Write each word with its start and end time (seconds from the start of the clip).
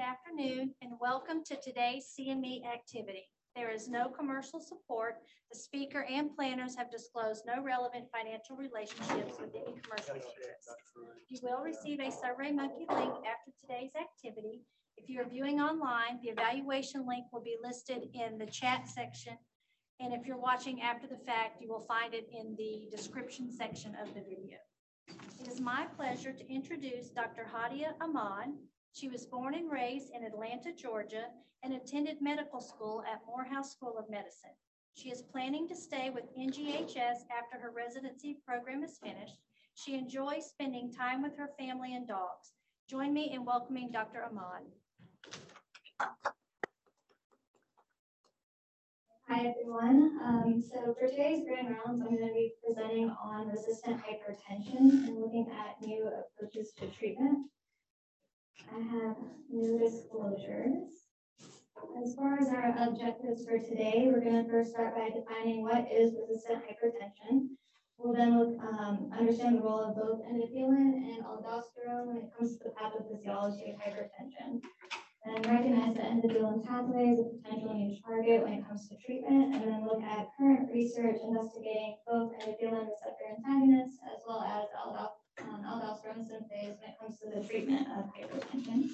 afternoon, 0.00 0.74
and 0.80 0.92
welcome 0.98 1.44
to 1.44 1.56
today's 1.62 2.06
CME 2.18 2.64
activity. 2.66 3.28
There 3.54 3.70
is 3.70 3.86
no 3.86 4.08
commercial 4.08 4.58
support. 4.58 5.16
The 5.52 5.58
speaker 5.58 6.06
and 6.10 6.34
planners 6.34 6.74
have 6.76 6.90
disclosed 6.90 7.44
no 7.46 7.62
relevant 7.62 8.06
financial 8.10 8.56
relationships 8.56 9.38
with 9.38 9.54
any 9.54 9.78
commercial 9.82 10.14
interests. 10.14 10.74
You 11.28 11.38
will 11.42 11.62
receive 11.62 12.00
a 12.00 12.04
SurveyMonkey 12.04 12.88
link 12.88 13.12
after 13.28 13.52
today's 13.60 13.90
activity. 14.00 14.62
If 14.96 15.10
you 15.10 15.20
are 15.20 15.28
viewing 15.28 15.60
online, 15.60 16.18
the 16.22 16.30
evaluation 16.30 17.06
link 17.06 17.26
will 17.30 17.42
be 17.42 17.56
listed 17.62 18.08
in 18.14 18.38
the 18.38 18.46
chat 18.46 18.88
section. 18.88 19.36
And 20.00 20.14
if 20.14 20.26
you're 20.26 20.40
watching 20.40 20.80
after 20.80 21.08
the 21.08 21.22
fact, 21.26 21.60
you 21.60 21.68
will 21.68 21.84
find 21.86 22.14
it 22.14 22.26
in 22.32 22.56
the 22.56 22.88
description 22.90 23.52
section 23.52 23.94
of 24.00 24.08
the 24.14 24.22
video. 24.22 24.56
It 25.40 25.48
is 25.48 25.60
my 25.60 25.86
pleasure 25.96 26.32
to 26.32 26.50
introduce 26.50 27.10
Dr. 27.10 27.46
Hadia 27.52 27.92
Ahmad. 28.00 28.48
She 28.92 29.08
was 29.08 29.24
born 29.24 29.54
and 29.54 29.70
raised 29.70 30.10
in 30.10 30.24
Atlanta, 30.24 30.72
Georgia, 30.72 31.26
and 31.62 31.74
attended 31.74 32.20
medical 32.20 32.60
school 32.60 33.02
at 33.10 33.22
Morehouse 33.26 33.72
School 33.72 33.96
of 33.96 34.10
Medicine. 34.10 34.50
She 34.94 35.10
is 35.10 35.22
planning 35.22 35.68
to 35.68 35.76
stay 35.76 36.10
with 36.10 36.34
NGHS 36.36 37.24
after 37.30 37.58
her 37.60 37.70
residency 37.70 38.38
program 38.44 38.82
is 38.82 38.98
finished. 38.98 39.38
She 39.74 39.94
enjoys 39.94 40.46
spending 40.46 40.92
time 40.92 41.22
with 41.22 41.36
her 41.38 41.50
family 41.58 41.94
and 41.94 42.06
dogs. 42.06 42.52
Join 42.88 43.14
me 43.14 43.30
in 43.32 43.44
welcoming 43.44 43.90
Dr. 43.92 44.24
Ahmad. 44.24 44.62
Hi, 49.28 49.46
everyone. 49.46 50.18
Um, 50.24 50.60
so 50.60 50.94
for 50.98 51.06
today's 51.06 51.44
grand 51.46 51.68
rounds, 51.68 52.02
I'm 52.02 52.16
going 52.16 52.28
to 52.28 52.34
be 52.34 52.52
presenting 52.66 53.10
on 53.22 53.48
resistant 53.48 54.02
hypertension 54.02 55.06
and 55.06 55.20
looking 55.20 55.48
at 55.52 55.80
new 55.80 56.08
approaches 56.08 56.72
to 56.80 56.88
treatment. 56.88 57.46
I 58.68 58.78
have 58.78 59.16
new 59.48 59.78
disclosures. 59.78 61.08
As 62.02 62.14
far 62.14 62.38
as 62.38 62.48
our 62.48 62.74
objectives 62.78 63.44
for 63.46 63.58
today, 63.58 64.08
we're 64.12 64.22
going 64.22 64.44
to 64.44 64.50
first 64.50 64.72
start 64.72 64.94
by 64.94 65.08
defining 65.08 65.62
what 65.62 65.86
is 65.90 66.14
resistant 66.28 66.62
hypertension. 66.64 67.48
We'll 67.98 68.14
then 68.14 68.38
look, 68.38 68.58
um, 68.62 69.10
understand 69.16 69.56
the 69.56 69.62
role 69.62 69.80
of 69.80 69.96
both 69.96 70.24
endothelin 70.24 70.92
and 70.92 71.24
aldosterone 71.24 72.06
when 72.06 72.16
it 72.18 72.30
comes 72.36 72.58
to 72.58 72.64
the 72.64 72.70
pathophysiology 72.70 73.74
of 73.74 73.80
hypertension 73.80 74.60
and 75.24 75.46
recognize 75.46 75.94
the 75.96 76.02
endothelin 76.02 76.64
pathway 76.64 77.10
as 77.10 77.18
a 77.18 77.24
potential 77.24 77.74
new 77.74 77.96
target 78.06 78.42
when 78.42 78.54
it 78.54 78.66
comes 78.66 78.88
to 78.88 78.96
treatment, 79.04 79.54
and 79.54 79.64
then 79.68 79.84
look 79.84 80.02
at 80.02 80.28
current 80.38 80.70
research 80.72 81.16
investigating 81.22 81.96
both 82.06 82.32
endothelin 82.40 82.88
receptor 82.88 83.26
antagonists 83.36 83.98
as 84.08 84.22
well 84.26 84.42
as 84.42 84.64
um, 85.48 85.64
aldosterone 85.64 86.28
when 86.28 86.90
it 86.90 86.96
comes 87.00 87.18
to 87.18 87.30
the 87.34 87.46
treatment 87.46 87.86
of 87.96 88.04
hypertension. 88.14 88.88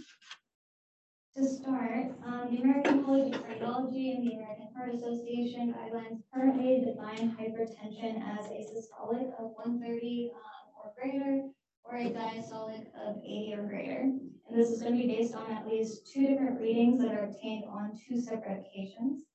To 1.37 1.45
start, 1.45 2.13
um, 2.25 2.49
the 2.51 2.63
American 2.63 3.05
College 3.05 3.35
of 3.35 3.43
Cardiology 3.45 4.17
and 4.17 4.27
the 4.27 4.37
American 4.37 4.69
Heart 4.75 4.95
Association 4.95 5.75
guidelines 5.75 6.23
currently 6.33 6.83
define 6.85 7.37
hypertension 7.37 8.23
as 8.39 8.47
a 8.47 8.65
systolic 8.65 9.29
of 9.39 9.53
130 9.53 10.33
um, 10.35 10.41
or 10.83 10.93
greater 10.99 11.43
or 11.85 11.99
a 11.99 12.11
diastolic 12.11 12.87
of 13.07 13.19
80 13.19 13.55
or 13.59 13.67
greater. 13.67 14.01
And 14.49 14.59
this 14.59 14.71
is 14.71 14.81
going 14.81 14.97
to 14.97 15.07
be 15.07 15.09
based 15.09 15.35
on 15.35 15.51
at 15.53 15.69
least 15.69 16.11
two 16.11 16.27
different 16.27 16.59
readings 16.59 17.01
that 17.01 17.13
are 17.13 17.25
obtained 17.25 17.65
on 17.69 17.93
two 18.09 18.19
separate 18.19 18.65
occasions. 18.67 19.26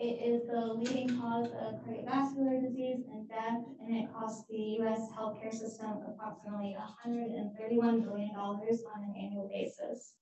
It 0.00 0.16
is 0.24 0.46
the 0.46 0.72
leading 0.72 1.20
cause 1.20 1.48
of 1.60 1.74
cardiovascular 1.84 2.62
disease 2.62 3.04
and 3.12 3.28
death, 3.28 3.60
and 3.82 3.94
it 3.98 4.08
costs 4.14 4.44
the 4.48 4.56
U.S. 4.80 4.98
healthcare 5.14 5.52
system 5.52 6.00
approximately 6.08 6.74
$131 7.04 8.02
billion 8.02 8.30
on 8.34 8.62
an 8.64 9.14
annual 9.14 9.50
basis. 9.52 10.14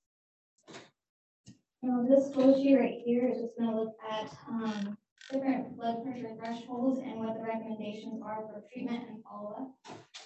Now, 1.81 2.05
this 2.09 2.33
flow 2.33 2.61
sheet 2.61 2.75
right 2.75 2.99
here 3.05 3.29
is 3.29 3.39
just 3.39 3.57
going 3.57 3.69
to 3.69 3.75
look 3.77 3.95
at 4.11 4.29
um, 4.49 4.97
different 5.31 5.77
blood 5.77 6.03
pressure 6.03 6.35
thresholds 6.37 6.99
and 6.99 7.15
what 7.15 7.35
the 7.35 7.41
recommendations 7.41 8.21
are 8.21 8.41
for 8.51 8.61
treatment 8.73 9.05
and 9.07 9.23
follow-up. 9.23 9.71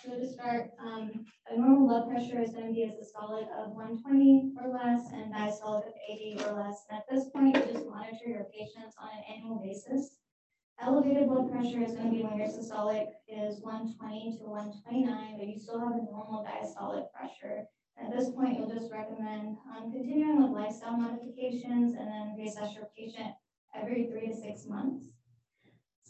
So 0.03 0.19
to 0.19 0.27
start, 0.27 0.71
um, 0.83 1.25
a 1.49 1.55
normal 1.57 1.87
blood 1.87 2.09
pressure 2.09 2.41
is 2.41 2.51
going 2.51 2.67
to 2.67 2.73
be 2.73 2.83
a 2.83 2.91
systolic 2.91 3.47
of 3.55 3.71
120 3.71 4.51
or 4.59 4.67
less 4.67 5.07
and 5.13 5.33
diastolic 5.33 5.87
of 5.87 5.93
80 6.11 6.43
or 6.43 6.59
less. 6.59 6.83
And 6.89 6.99
at 6.99 7.07
this 7.09 7.29
point, 7.29 7.55
you 7.55 7.71
just 7.71 7.87
monitor 7.87 8.27
your 8.27 8.43
patients 8.51 8.97
on 8.99 9.07
an 9.15 9.23
annual 9.31 9.63
basis. 9.63 10.17
Elevated 10.81 11.29
blood 11.29 11.49
pressure 11.49 11.81
is 11.81 11.95
going 11.95 12.11
to 12.11 12.17
be 12.17 12.23
when 12.23 12.35
your 12.35 12.51
systolic 12.51 13.15
is 13.31 13.63
120 13.63 14.39
to 14.39 14.43
129, 14.43 15.37
but 15.39 15.47
you 15.47 15.57
still 15.57 15.79
have 15.79 15.95
a 15.95 16.03
normal 16.11 16.43
diastolic 16.43 17.07
pressure. 17.15 17.63
At 17.95 18.11
this 18.11 18.29
point, 18.35 18.59
you'll 18.59 18.75
just 18.75 18.91
recommend 18.91 19.55
um, 19.71 19.87
continuing 19.93 20.43
with 20.43 20.51
lifestyle 20.51 20.97
modifications 20.97 21.95
and 21.95 22.11
then 22.11 22.35
reassess 22.35 22.75
your 22.75 22.91
patient 22.91 23.31
every 23.71 24.11
three 24.11 24.27
to 24.27 24.35
six 24.35 24.67
months. 24.67 25.15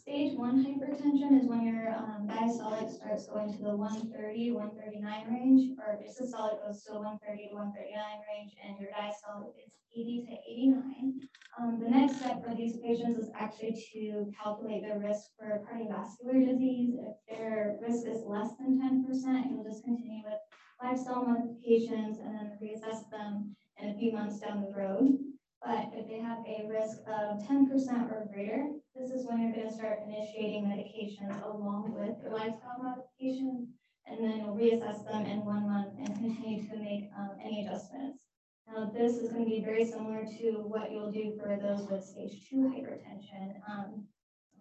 Stage 0.04 0.36
one 0.36 0.62
hypertension 0.62 1.40
is 1.40 1.48
when 1.48 1.64
your 1.64 1.88
um, 1.88 2.28
diastolic 2.28 2.92
starts 2.92 3.26
going 3.26 3.50
to 3.50 3.62
the 3.62 3.74
130, 3.74 4.52
139 4.52 5.00
range, 5.32 5.78
or 5.80 5.96
systolic 6.04 6.60
goes 6.60 6.84
to 6.84 6.92
the 6.92 7.00
130 7.00 7.48
to 7.48 7.54
139 7.56 8.20
range, 8.28 8.52
and 8.60 8.76
your 8.76 8.92
diastolic 8.92 9.56
is 9.56 9.72
80 9.96 10.28
to 10.28 10.36
89. 10.44 11.20
Um, 11.56 11.80
the 11.80 11.88
next 11.88 12.20
step 12.20 12.44
for 12.44 12.54
these 12.54 12.76
patients 12.84 13.16
is 13.16 13.30
actually 13.32 13.80
to 13.96 14.28
calculate 14.36 14.82
their 14.84 15.00
risk 15.00 15.32
for 15.40 15.64
cardiovascular 15.64 16.52
disease. 16.52 17.00
If 17.00 17.16
their 17.24 17.80
risk 17.80 18.04
is 18.04 18.28
less 18.28 18.52
than 18.60 18.76
10%, 18.76 19.08
you'll 19.48 19.64
just 19.64 19.84
continue 19.84 20.20
with 20.20 20.36
lifestyle 20.84 21.24
modifications 21.24 22.20
and 22.20 22.36
then 22.36 22.58
reassess 22.60 23.08
them 23.08 23.56
in 23.80 23.88
a 23.88 23.94
few 23.96 24.12
months 24.12 24.38
down 24.38 24.68
the 24.68 24.76
road. 24.76 25.16
But 25.64 25.96
if 25.96 26.06
they 26.08 26.20
have 26.20 26.44
a 26.44 26.68
risk 26.68 26.98
of 27.08 27.40
10% 27.48 27.72
or 28.12 28.28
greater, 28.30 28.68
this 28.94 29.10
is 29.10 29.26
when 29.26 29.42
you're 29.42 29.52
going 29.52 29.68
to 29.68 29.74
start 29.74 29.98
initiating 30.06 30.64
medications 30.64 31.42
along 31.44 31.94
with 31.98 32.16
your 32.22 32.32
lifestyle 32.32 32.78
modifications, 32.80 33.68
and 34.06 34.22
then 34.22 34.46
reassess 34.54 35.04
them 35.04 35.26
in 35.26 35.44
one 35.44 35.68
month 35.68 35.94
and 35.98 36.14
continue 36.14 36.62
to 36.68 36.76
make 36.78 37.10
um, 37.18 37.30
any 37.42 37.66
adjustments. 37.66 38.26
Now, 38.68 38.90
this 38.94 39.16
is 39.16 39.30
going 39.30 39.44
to 39.44 39.50
be 39.50 39.64
very 39.64 39.84
similar 39.84 40.24
to 40.24 40.50
what 40.62 40.92
you'll 40.92 41.10
do 41.10 41.38
for 41.42 41.58
those 41.60 41.88
with 41.90 42.04
stage 42.04 42.48
two 42.48 42.70
hypertension. 42.70 43.54
Um, 43.68 44.06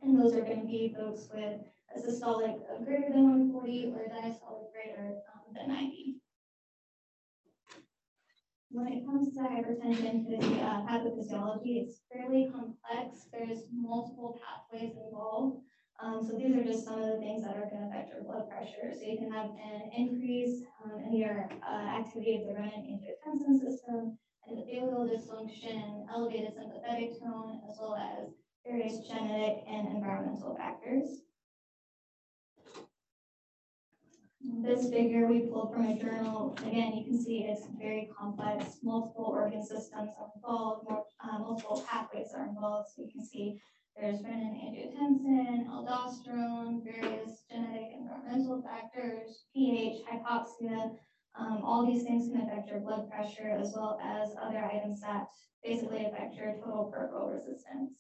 and 0.02 0.20
those 0.20 0.34
are 0.34 0.42
going 0.42 0.62
to 0.62 0.68
be 0.68 0.96
folks 0.98 1.30
with 1.34 1.60
a 1.96 2.00
systolic 2.00 2.58
of 2.74 2.86
greater 2.86 3.10
than 3.14 3.54
140 3.54 3.94
or 3.94 4.02
a 4.02 4.10
diastolic 4.10 4.72
greater 4.74 5.20
um, 5.34 5.54
than 5.54 5.68
90 5.68 6.03
when 8.84 8.94
it 8.94 9.06
comes 9.06 9.34
to 9.34 9.40
hypertension, 9.40 10.28
the 10.28 10.60
uh, 10.60 10.84
pathophysiology, 10.84 11.88
it's 11.88 12.02
fairly 12.12 12.52
complex. 12.52 13.30
There's 13.32 13.64
multiple 13.72 14.38
pathways 14.44 14.98
involved. 15.08 15.64
Um, 16.02 16.20
so 16.20 16.36
these 16.36 16.54
are 16.56 16.64
just 16.64 16.84
some 16.84 17.00
of 17.00 17.08
the 17.08 17.18
things 17.20 17.44
that 17.44 17.56
are 17.56 17.70
going 17.72 17.84
to 17.84 17.88
affect 17.88 18.10
your 18.10 18.24
blood 18.24 18.50
pressure. 18.50 18.92
So 18.92 19.08
you 19.08 19.18
can 19.18 19.32
have 19.32 19.52
an 19.56 19.90
increase 19.96 20.64
um, 20.84 21.00
in 21.00 21.16
your 21.16 21.48
uh, 21.66 21.72
activity 21.72 22.44
of 22.44 22.48
the 22.48 22.60
renin-angiotensin 22.60 23.56
system, 23.62 24.18
endothelial 24.52 25.08
dysfunction, 25.08 26.06
elevated 26.12 26.54
sympathetic 26.54 27.22
tone, 27.22 27.62
as 27.70 27.78
well 27.80 27.96
as 27.96 28.34
various 28.68 29.00
genetic 29.08 29.64
and 29.70 29.96
environmental 29.96 30.58
factors. 30.58 31.24
This 34.46 34.90
figure 34.90 35.28
we 35.28 35.48
pulled 35.48 35.74
from 35.74 35.86
a 35.86 35.98
journal. 35.98 36.54
Again, 36.68 36.94
you 36.98 37.06
can 37.06 37.24
see 37.24 37.46
it's 37.46 37.66
very 37.80 38.10
complex, 38.18 38.80
multiple 38.84 39.24
organ 39.24 39.64
systems 39.64 40.12
are 40.20 40.32
involved, 40.36 40.86
uh, 41.24 41.40
multiple 41.40 41.86
pathways 41.90 42.34
are 42.36 42.48
involved. 42.48 42.90
So 42.94 43.04
you 43.04 43.12
can 43.12 43.26
see 43.26 43.62
there's 43.96 44.20
renin-angiotensin, 44.20 45.68
aldosterone, 45.70 46.84
various 46.84 47.44
genetic 47.50 47.92
environmental 47.98 48.62
factors, 48.64 49.46
pH, 49.56 50.04
hypoxia. 50.12 50.92
Um, 51.40 51.62
all 51.64 51.86
these 51.86 52.04
things 52.04 52.30
can 52.30 52.42
affect 52.42 52.70
your 52.70 52.82
blood 52.82 53.10
pressure 53.10 53.50
as 53.50 53.72
well 53.74 53.98
as 54.04 54.32
other 54.42 54.66
items 54.66 55.00
that 55.02 55.28
basically 55.64 56.06
affect 56.06 56.36
your 56.36 56.56
total 56.56 56.92
peripheral 56.94 57.30
resistance. 57.30 57.94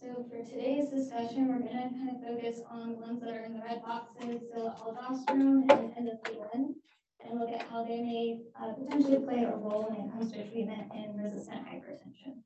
So 0.00 0.24
for 0.30 0.44
today's 0.44 0.90
discussion, 0.90 1.48
we're 1.48 1.58
going 1.58 1.74
to 1.74 1.90
kind 1.90 2.10
of 2.14 2.22
focus 2.22 2.62
on 2.70 2.92
the 2.92 2.98
ones 2.98 3.20
that 3.20 3.34
are 3.34 3.44
in 3.44 3.54
the 3.54 3.62
red 3.66 3.82
boxes, 3.82 4.42
so 4.54 4.70
aldosterone 4.78 5.66
and 5.72 5.90
endothelin, 5.98 6.74
and 7.26 7.40
look 7.40 7.50
at 7.50 7.66
how 7.66 7.82
they 7.82 8.00
may 8.00 8.42
uh, 8.54 8.74
potentially 8.74 9.18
play 9.18 9.42
a 9.42 9.56
role 9.56 9.88
when 9.90 10.06
it 10.06 10.12
comes 10.12 10.30
to 10.30 10.48
treatment 10.52 10.92
in 10.94 11.18
resistant 11.18 11.66
hypertension. 11.66 12.38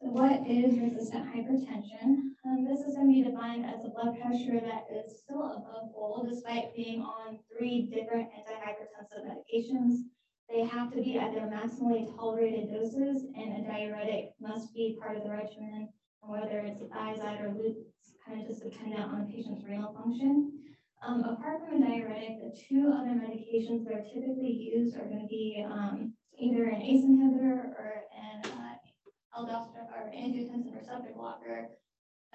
So 0.00 0.10
what 0.14 0.46
is 0.46 0.78
resistant 0.78 1.26
hypertension? 1.34 2.38
Um, 2.46 2.64
this 2.64 2.86
is 2.86 2.94
going 2.94 3.10
to 3.10 3.18
be 3.18 3.28
defined 3.28 3.66
as 3.66 3.84
a 3.84 3.88
blood 3.88 4.14
pressure 4.22 4.60
that 4.62 4.86
is 4.94 5.18
still 5.18 5.42
above 5.42 5.90
goal 5.92 6.24
despite 6.28 6.74
being 6.76 7.02
on 7.02 7.40
three 7.50 7.90
different 7.92 8.28
antihypertensive 8.30 9.26
medications 9.26 10.06
they 10.52 10.64
have 10.64 10.92
to 10.92 11.02
be 11.02 11.18
at 11.18 11.32
their 11.32 11.48
maximally 11.48 12.14
tolerated 12.14 12.70
doses, 12.70 13.24
and 13.34 13.64
a 13.64 13.68
diuretic 13.68 14.32
must 14.40 14.74
be 14.74 14.98
part 15.00 15.16
of 15.16 15.24
the 15.24 15.30
regimen, 15.30 15.88
whether 16.20 16.60
it's 16.60 16.82
thiazide 16.82 17.42
or 17.42 17.54
loop, 17.54 17.78
kind 18.26 18.40
of 18.40 18.46
just 18.46 18.62
dependent 18.62 19.00
on 19.00 19.26
the 19.26 19.32
patient's 19.32 19.64
renal 19.64 19.94
function. 19.94 20.52
Um, 21.02 21.24
apart 21.24 21.60
from 21.66 21.82
a 21.82 21.86
diuretic, 21.86 22.38
the 22.40 22.56
two 22.68 22.92
other 22.94 23.10
medications 23.10 23.84
that 23.84 23.94
are 23.94 24.04
typically 24.04 24.70
used 24.74 24.96
are 24.96 25.06
gonna 25.06 25.26
be, 25.26 25.66
um, 25.68 26.14
either 26.38 26.64
an 26.64 26.82
ACE 26.82 27.04
inhibitor 27.04 27.72
or 27.78 28.04
an, 28.14 28.44
uh, 28.44 28.74
aldosterone 29.36 29.90
or 29.90 30.12
angiotensin 30.14 30.76
receptor 30.76 31.12
blocker, 31.16 31.70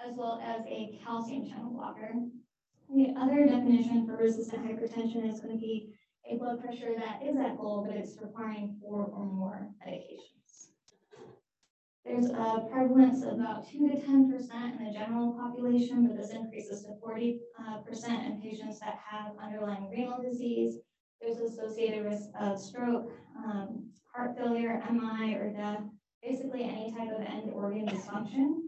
as 0.04 0.16
well 0.16 0.40
as 0.42 0.66
a 0.66 0.98
calcium 1.04 1.48
channel 1.48 1.70
blocker. 1.70 2.12
The 2.94 3.14
other 3.16 3.46
definition 3.46 4.06
for 4.06 4.16
resistant 4.16 4.66
hypertension 4.66 5.30
is 5.30 5.40
gonna 5.40 5.56
be 5.56 5.87
a 6.30 6.36
blood 6.36 6.60
pressure 6.60 6.94
that 6.96 7.20
is 7.22 7.36
at 7.36 7.58
goal, 7.58 7.84
but 7.86 7.96
it's 7.96 8.16
requiring 8.20 8.76
four 8.80 9.04
or 9.06 9.24
more 9.24 9.70
medications. 9.86 10.68
There's 12.04 12.30
a 12.30 12.66
prevalence 12.70 13.22
of 13.22 13.34
about 13.34 13.68
two 13.68 13.88
to 13.88 14.00
ten 14.00 14.30
percent 14.30 14.80
in 14.80 14.86
the 14.86 14.92
general 14.92 15.32
population, 15.32 16.06
but 16.06 16.16
this 16.16 16.30
increases 16.30 16.82
to 16.84 16.96
forty 17.00 17.40
uh, 17.60 17.78
percent 17.78 18.26
in 18.26 18.40
patients 18.40 18.80
that 18.80 18.98
have 19.10 19.32
underlying 19.42 19.90
renal 19.90 20.22
disease. 20.22 20.78
There's 21.20 21.38
associated 21.38 22.04
risk 22.04 22.30
of 22.40 22.58
stroke, 22.58 23.10
um, 23.44 23.90
heart 24.14 24.36
failure, 24.38 24.82
MI, 24.90 25.34
or 25.34 25.52
death, 25.52 25.82
basically 26.22 26.62
any 26.62 26.94
type 26.96 27.10
of 27.14 27.24
end 27.26 27.50
organ 27.52 27.86
dysfunction. 27.86 28.60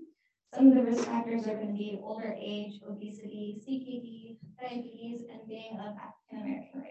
Some 0.54 0.68
of 0.68 0.74
the 0.74 0.82
risk 0.82 1.04
factors 1.04 1.46
are 1.46 1.54
going 1.54 1.68
to 1.68 1.72
be 1.72 2.00
older 2.02 2.34
age, 2.36 2.80
obesity, 2.86 3.62
CKD, 3.62 4.36
diabetes, 4.60 5.22
and 5.30 5.46
being 5.48 5.78
of 5.78 5.94
African 5.96 6.40
American 6.40 6.80
race. 6.80 6.89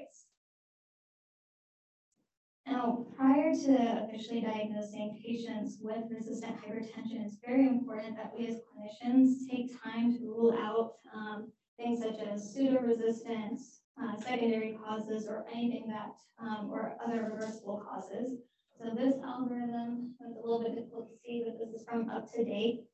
Prior 2.79 3.53
to 3.53 4.05
officially 4.05 4.39
diagnosing 4.39 5.21
patients 5.21 5.79
with 5.81 6.05
resistant 6.09 6.55
hypertension, 6.61 7.25
it's 7.25 7.35
very 7.45 7.67
important 7.67 8.15
that 8.15 8.31
we 8.37 8.47
as 8.47 8.61
clinicians 8.71 9.49
take 9.51 9.71
time 9.83 10.17
to 10.17 10.19
rule 10.23 10.57
out 10.57 10.93
um, 11.13 11.51
things 11.75 12.01
such 12.01 12.25
as 12.25 12.53
pseudo-resistance, 12.53 13.81
uh, 14.01 14.15
secondary 14.15 14.77
causes, 14.81 15.27
or 15.27 15.45
anything 15.53 15.89
that, 15.89 16.13
um, 16.41 16.69
or 16.71 16.95
other 17.05 17.29
reversible 17.33 17.83
causes. 17.85 18.39
So 18.77 18.91
this 18.95 19.15
algorithm, 19.25 20.15
it's 20.21 20.37
a 20.37 20.39
little 20.39 20.63
bit 20.63 20.75
difficult 20.75 21.09
to 21.09 21.17
see, 21.17 21.43
but 21.45 21.59
this 21.59 21.81
is 21.81 21.85
from 21.85 22.09
up 22.09 22.31
to 22.31 22.45
date. 22.45 22.85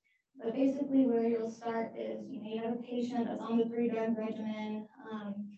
But 0.44 0.56
basically 0.56 1.06
where 1.06 1.28
you'll 1.28 1.52
start 1.52 1.92
is, 1.96 2.28
you 2.28 2.42
know, 2.42 2.50
you 2.50 2.62
have 2.64 2.80
a 2.80 2.82
patient 2.82 3.28
that's 3.28 3.40
on 3.40 3.60
the 3.60 3.66
three 3.66 3.90
drug 3.90 4.18
regimen, 4.18 4.88
um, 5.12 5.52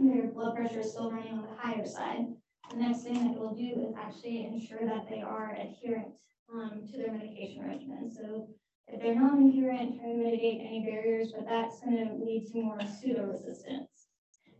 their 0.00 0.28
blood 0.28 0.56
pressure 0.56 0.80
is 0.80 0.92
still 0.92 1.10
running 1.10 1.34
on 1.34 1.42
the 1.42 1.54
higher 1.54 1.86
side. 1.86 2.28
The 2.70 2.76
next 2.76 3.02
thing 3.02 3.14
that 3.14 3.38
we'll 3.38 3.54
do 3.54 3.86
is 3.88 3.94
actually 3.98 4.44
ensure 4.44 4.86
that 4.86 5.08
they 5.08 5.22
are 5.22 5.56
adherent 5.58 6.12
um, 6.52 6.82
to 6.90 6.98
their 6.98 7.12
medication 7.12 7.64
regimen. 7.66 8.10
So 8.10 8.48
if 8.86 9.00
they're 9.00 9.14
non-adherent, 9.14 9.98
try 9.98 10.08
to 10.08 10.14
mitigate 10.14 10.60
any 10.60 10.84
barriers, 10.84 11.32
but 11.32 11.46
that's 11.48 11.80
going 11.80 11.96
to 11.96 12.24
lead 12.24 12.46
to 12.52 12.62
more 12.62 12.78
pseudo-resistance. 12.80 14.08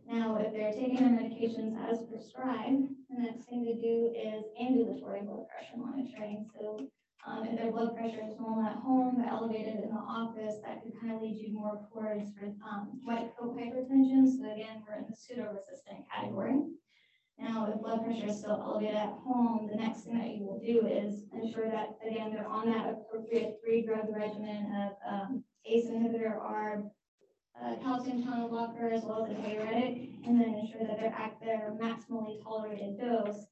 Now, 0.07 0.37
if 0.37 0.51
they're 0.53 0.73
taking 0.73 0.95
their 0.95 1.13
medications 1.13 1.77
as 1.87 2.01
prescribed, 2.09 2.89
the 3.09 3.21
next 3.21 3.45
thing 3.45 3.63
to 3.65 3.75
do 3.75 4.11
is 4.17 4.43
ambulatory 4.59 5.21
blood 5.21 5.45
pressure 5.49 5.77
monitoring. 5.77 6.49
So 6.59 6.89
um, 7.27 7.45
if 7.45 7.57
their 7.57 7.71
blood 7.71 7.95
pressure 7.95 8.25
is 8.25 8.39
normal 8.39 8.65
at 8.65 8.77
home, 8.77 9.17
but 9.17 9.27
elevated 9.27 9.75
in 9.83 9.89
the 9.89 10.01
office, 10.01 10.55
that 10.65 10.81
could 10.81 10.99
kind 10.99 11.13
of 11.13 11.21
lead 11.21 11.37
you 11.37 11.53
more 11.53 11.79
towards 11.93 12.29
um, 12.65 12.99
white 13.03 13.29
coat 13.37 13.55
hypertension. 13.55 14.25
So 14.25 14.51
again, 14.51 14.81
we're 14.87 14.97
in 14.97 15.05
the 15.09 15.15
pseudo-resistant 15.15 16.05
category. 16.09 16.57
Now, 17.41 17.71
if 17.73 17.79
blood 17.79 18.03
pressure 18.03 18.27
is 18.27 18.39
still 18.39 18.61
elevated 18.61 18.95
at 18.95 19.13
home, 19.23 19.69
the 19.71 19.77
next 19.77 20.01
thing 20.01 20.17
that 20.19 20.35
you 20.35 20.43
will 20.43 20.59
do 20.59 20.85
is 20.85 21.23
ensure 21.33 21.69
that, 21.71 21.97
again, 22.05 22.33
they're 22.33 22.47
on 22.47 22.69
that 22.71 22.89
appropriate 22.89 23.59
three 23.63 23.81
drug 23.81 24.07
regimen 24.09 24.73
of 24.75 24.91
um, 25.09 25.43
ACE 25.65 25.85
inhibitor, 25.85 26.37
ARB, 26.37 26.89
uh, 27.61 27.75
calcium 27.81 28.23
channel 28.23 28.49
blocker, 28.49 28.89
as 28.89 29.03
well 29.03 29.25
as 29.25 29.31
a 29.31 29.41
diuretic, 29.41 30.09
and 30.25 30.39
then 30.39 30.53
ensure 30.53 30.85
that 30.85 30.99
they're 30.99 31.13
at 31.13 31.39
their 31.41 31.77
maximally 31.81 32.43
tolerated 32.43 32.99
dose. 32.99 33.45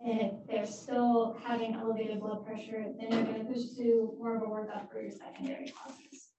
And 0.00 0.20
if 0.20 0.32
they're 0.46 0.66
still 0.66 1.38
having 1.44 1.74
elevated 1.74 2.20
blood 2.20 2.44
pressure, 2.46 2.86
then 2.98 3.10
you're 3.10 3.24
going 3.24 3.46
to 3.46 3.52
push 3.52 3.76
to 3.76 4.14
more 4.18 4.36
of 4.36 4.42
a 4.42 4.46
workup 4.46 4.90
for 4.90 5.00
your 5.00 5.10
secondary 5.10 5.70
causes. 5.70 6.29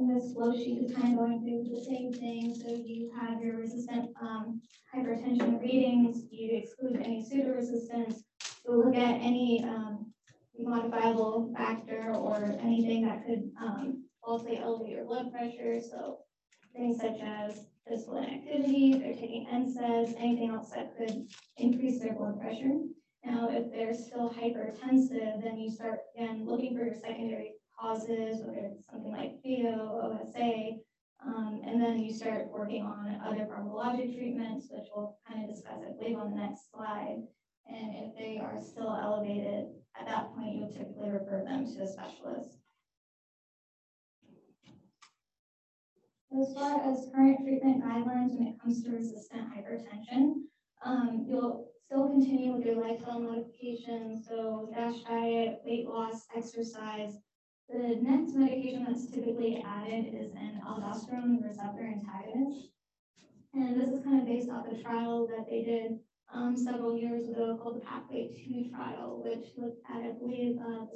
This 0.00 0.32
flow 0.32 0.54
sheet 0.54 0.78
is 0.78 0.94
kind 0.94 1.12
of 1.12 1.18
going 1.18 1.42
through 1.42 1.74
the 1.74 1.84
same 1.84 2.12
thing. 2.12 2.54
So 2.54 2.72
you 2.72 3.10
have 3.18 3.42
your 3.42 3.56
resistant 3.56 4.10
um, 4.22 4.60
hypertension 4.94 5.60
readings, 5.60 6.22
you 6.30 6.56
exclude 6.56 7.02
any 7.02 7.24
pseudo-resistance, 7.24 8.22
you'll 8.64 8.84
look 8.84 8.94
at 8.94 9.14
any 9.16 9.64
um, 9.64 10.12
modifiable 10.56 11.52
factor 11.56 12.14
or 12.14 12.56
anything 12.60 13.06
that 13.06 13.26
could 13.26 13.50
um, 13.60 14.04
elevate 14.26 14.88
your 14.88 15.04
blood 15.04 15.32
pressure. 15.32 15.80
So 15.80 16.20
things 16.76 17.00
such 17.00 17.20
as 17.20 17.66
physical 17.88 18.18
inactivity, 18.18 18.92
if 18.92 19.00
they're 19.00 19.14
taking 19.14 19.46
NSAIDs, 19.46 20.14
anything 20.16 20.50
else 20.50 20.70
that 20.70 20.96
could 20.96 21.26
increase 21.56 22.00
their 22.00 22.14
blood 22.14 22.40
pressure. 22.40 22.78
Now, 23.24 23.48
if 23.50 23.72
they're 23.72 23.94
still 23.94 24.30
hypertensive, 24.30 25.42
then 25.42 25.58
you 25.58 25.70
start 25.70 25.98
again 26.14 26.46
looking 26.46 26.76
for 26.76 26.84
your 26.84 26.94
secondary 26.94 27.57
causes, 27.78 28.42
whether 28.44 28.66
it's 28.72 28.86
something 28.90 29.12
like 29.12 29.42
pheo, 29.44 30.02
OSA, 30.02 30.78
um, 31.26 31.60
and 31.66 31.80
then 31.80 31.98
you 31.98 32.12
start 32.12 32.48
working 32.52 32.82
on 32.82 33.20
other 33.24 33.46
pharmacologic 33.46 34.16
treatments, 34.16 34.68
which 34.70 34.86
we'll 34.94 35.18
kind 35.26 35.44
of 35.44 35.54
discuss, 35.54 35.78
I 35.86 35.92
believe, 35.98 36.16
on 36.16 36.30
the 36.30 36.36
next 36.36 36.70
slide. 36.70 37.22
And 37.66 37.94
if 37.94 38.16
they 38.16 38.38
are 38.40 38.58
still 38.60 38.96
elevated, 39.00 39.66
at 39.98 40.06
that 40.06 40.34
point, 40.34 40.54
you 40.54 40.60
would 40.62 40.72
typically 40.72 41.10
refer 41.10 41.44
them 41.44 41.66
to 41.66 41.82
a 41.82 41.86
specialist. 41.86 42.58
As 46.30 46.54
far 46.54 46.80
as 46.80 47.10
current 47.14 47.38
treatment 47.42 47.82
guidelines 47.82 48.38
when 48.38 48.48
it 48.48 48.60
comes 48.60 48.84
to 48.84 48.90
resistant 48.90 49.48
hypertension, 49.50 50.34
um, 50.84 51.24
you'll 51.26 51.68
still 51.84 52.06
continue 52.06 52.52
with 52.52 52.64
your 52.64 52.76
lifestyle 52.76 53.18
modifications, 53.18 54.26
so 54.28 54.70
DASH 54.74 55.02
diet, 55.04 55.60
weight 55.64 55.86
loss, 55.86 56.26
exercise, 56.36 57.18
the 57.68 57.98
next 58.00 58.34
medication 58.34 58.86
that's 58.88 59.10
typically 59.10 59.62
added 59.66 60.14
is 60.14 60.32
an 60.32 60.60
aldosterone 60.66 61.42
receptor 61.46 61.84
antagonist. 61.84 62.68
And 63.54 63.80
this 63.80 63.90
is 63.90 64.02
kind 64.04 64.20
of 64.20 64.26
based 64.26 64.48
off 64.48 64.66
a 64.70 64.82
trial 64.82 65.26
that 65.28 65.46
they 65.50 65.62
did 65.62 65.98
um, 66.32 66.56
several 66.56 66.96
years 66.98 67.28
ago 67.28 67.58
called 67.62 67.76
the 67.76 67.84
Pathway 67.84 68.30
2 68.46 68.70
trial, 68.74 69.22
which 69.24 69.52
looked 69.56 69.82
at, 69.90 70.02
I 70.02 70.12
believe, 70.18 70.56
uh, 70.58 70.86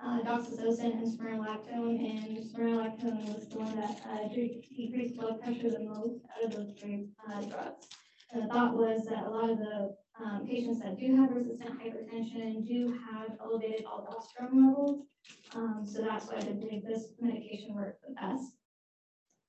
uh, 0.00 0.20
doxazosin, 0.22 1.02
and 1.02 1.18
spironolactone. 1.18 1.98
And 1.98 2.38
spironolactone 2.38 3.34
was 3.34 3.48
the 3.48 3.58
one 3.58 3.76
that 3.76 4.00
uh, 4.08 4.28
decreased 4.28 5.16
blood 5.16 5.40
pressure 5.42 5.70
the 5.70 5.80
most 5.80 6.20
out 6.36 6.44
of 6.44 6.52
those 6.52 6.72
three 6.80 7.08
uh, 7.28 7.42
drugs. 7.42 7.86
And 8.32 8.44
the 8.44 8.48
thought 8.48 8.76
was 8.76 9.06
that 9.06 9.24
a 9.24 9.30
lot 9.30 9.50
of 9.50 9.58
the 9.58 9.96
um, 10.24 10.46
patients 10.46 10.80
that 10.80 10.98
do 10.98 11.14
have 11.16 11.30
resistant 11.30 11.78
hypertension 11.80 12.66
do 12.66 12.98
have 13.10 13.36
elevated 13.40 13.84
aldosterone 13.84 14.66
levels. 14.66 15.06
Um, 15.54 15.84
so 15.86 16.02
that's 16.02 16.26
why 16.26 16.40
believe 16.40 16.84
this 16.86 17.12
medication 17.20 17.74
works 17.74 17.98
the 18.06 18.14
best. 18.14 18.52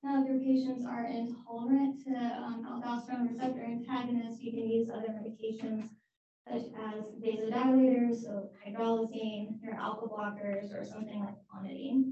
Now, 0.03 0.21
if 0.21 0.29
your 0.29 0.39
patients 0.39 0.85
are 0.85 1.05
intolerant 1.05 2.03
to 2.05 2.11
um, 2.11 2.65
aldosterone 2.65 3.29
receptor 3.29 3.63
antagonists, 3.63 4.41
you 4.41 4.51
can 4.51 4.69
use 4.69 4.89
other 4.89 5.09
medications 5.09 5.89
such 6.47 6.67
as 6.95 7.03
vasodilators, 7.21 8.23
so 8.23 8.49
hydralazine, 8.65 9.61
your 9.61 9.75
alpha 9.75 10.07
blockers, 10.07 10.73
or 10.73 10.85
something 10.85 11.19
like 11.19 11.35
clonidine. 11.53 12.11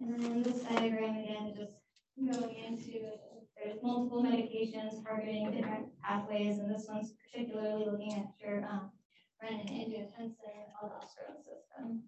And 0.00 0.22
then 0.22 0.42
this 0.42 0.62
diagram 0.62 1.16
again, 1.16 1.54
just 1.56 1.72
going 2.16 2.56
into 2.56 3.10
there's 3.56 3.82
multiple 3.82 4.22
medications 4.22 5.04
targeting 5.04 5.50
different 5.50 5.86
pathways, 6.02 6.58
and 6.58 6.72
this 6.72 6.86
one's 6.88 7.14
particularly 7.24 7.84
looking 7.84 8.12
at 8.14 8.26
your 8.44 8.64
um, 8.64 8.90
renin 9.42 9.70
angiotensin 9.70 10.66
aldosterone 10.82 11.38
system. 11.38 12.02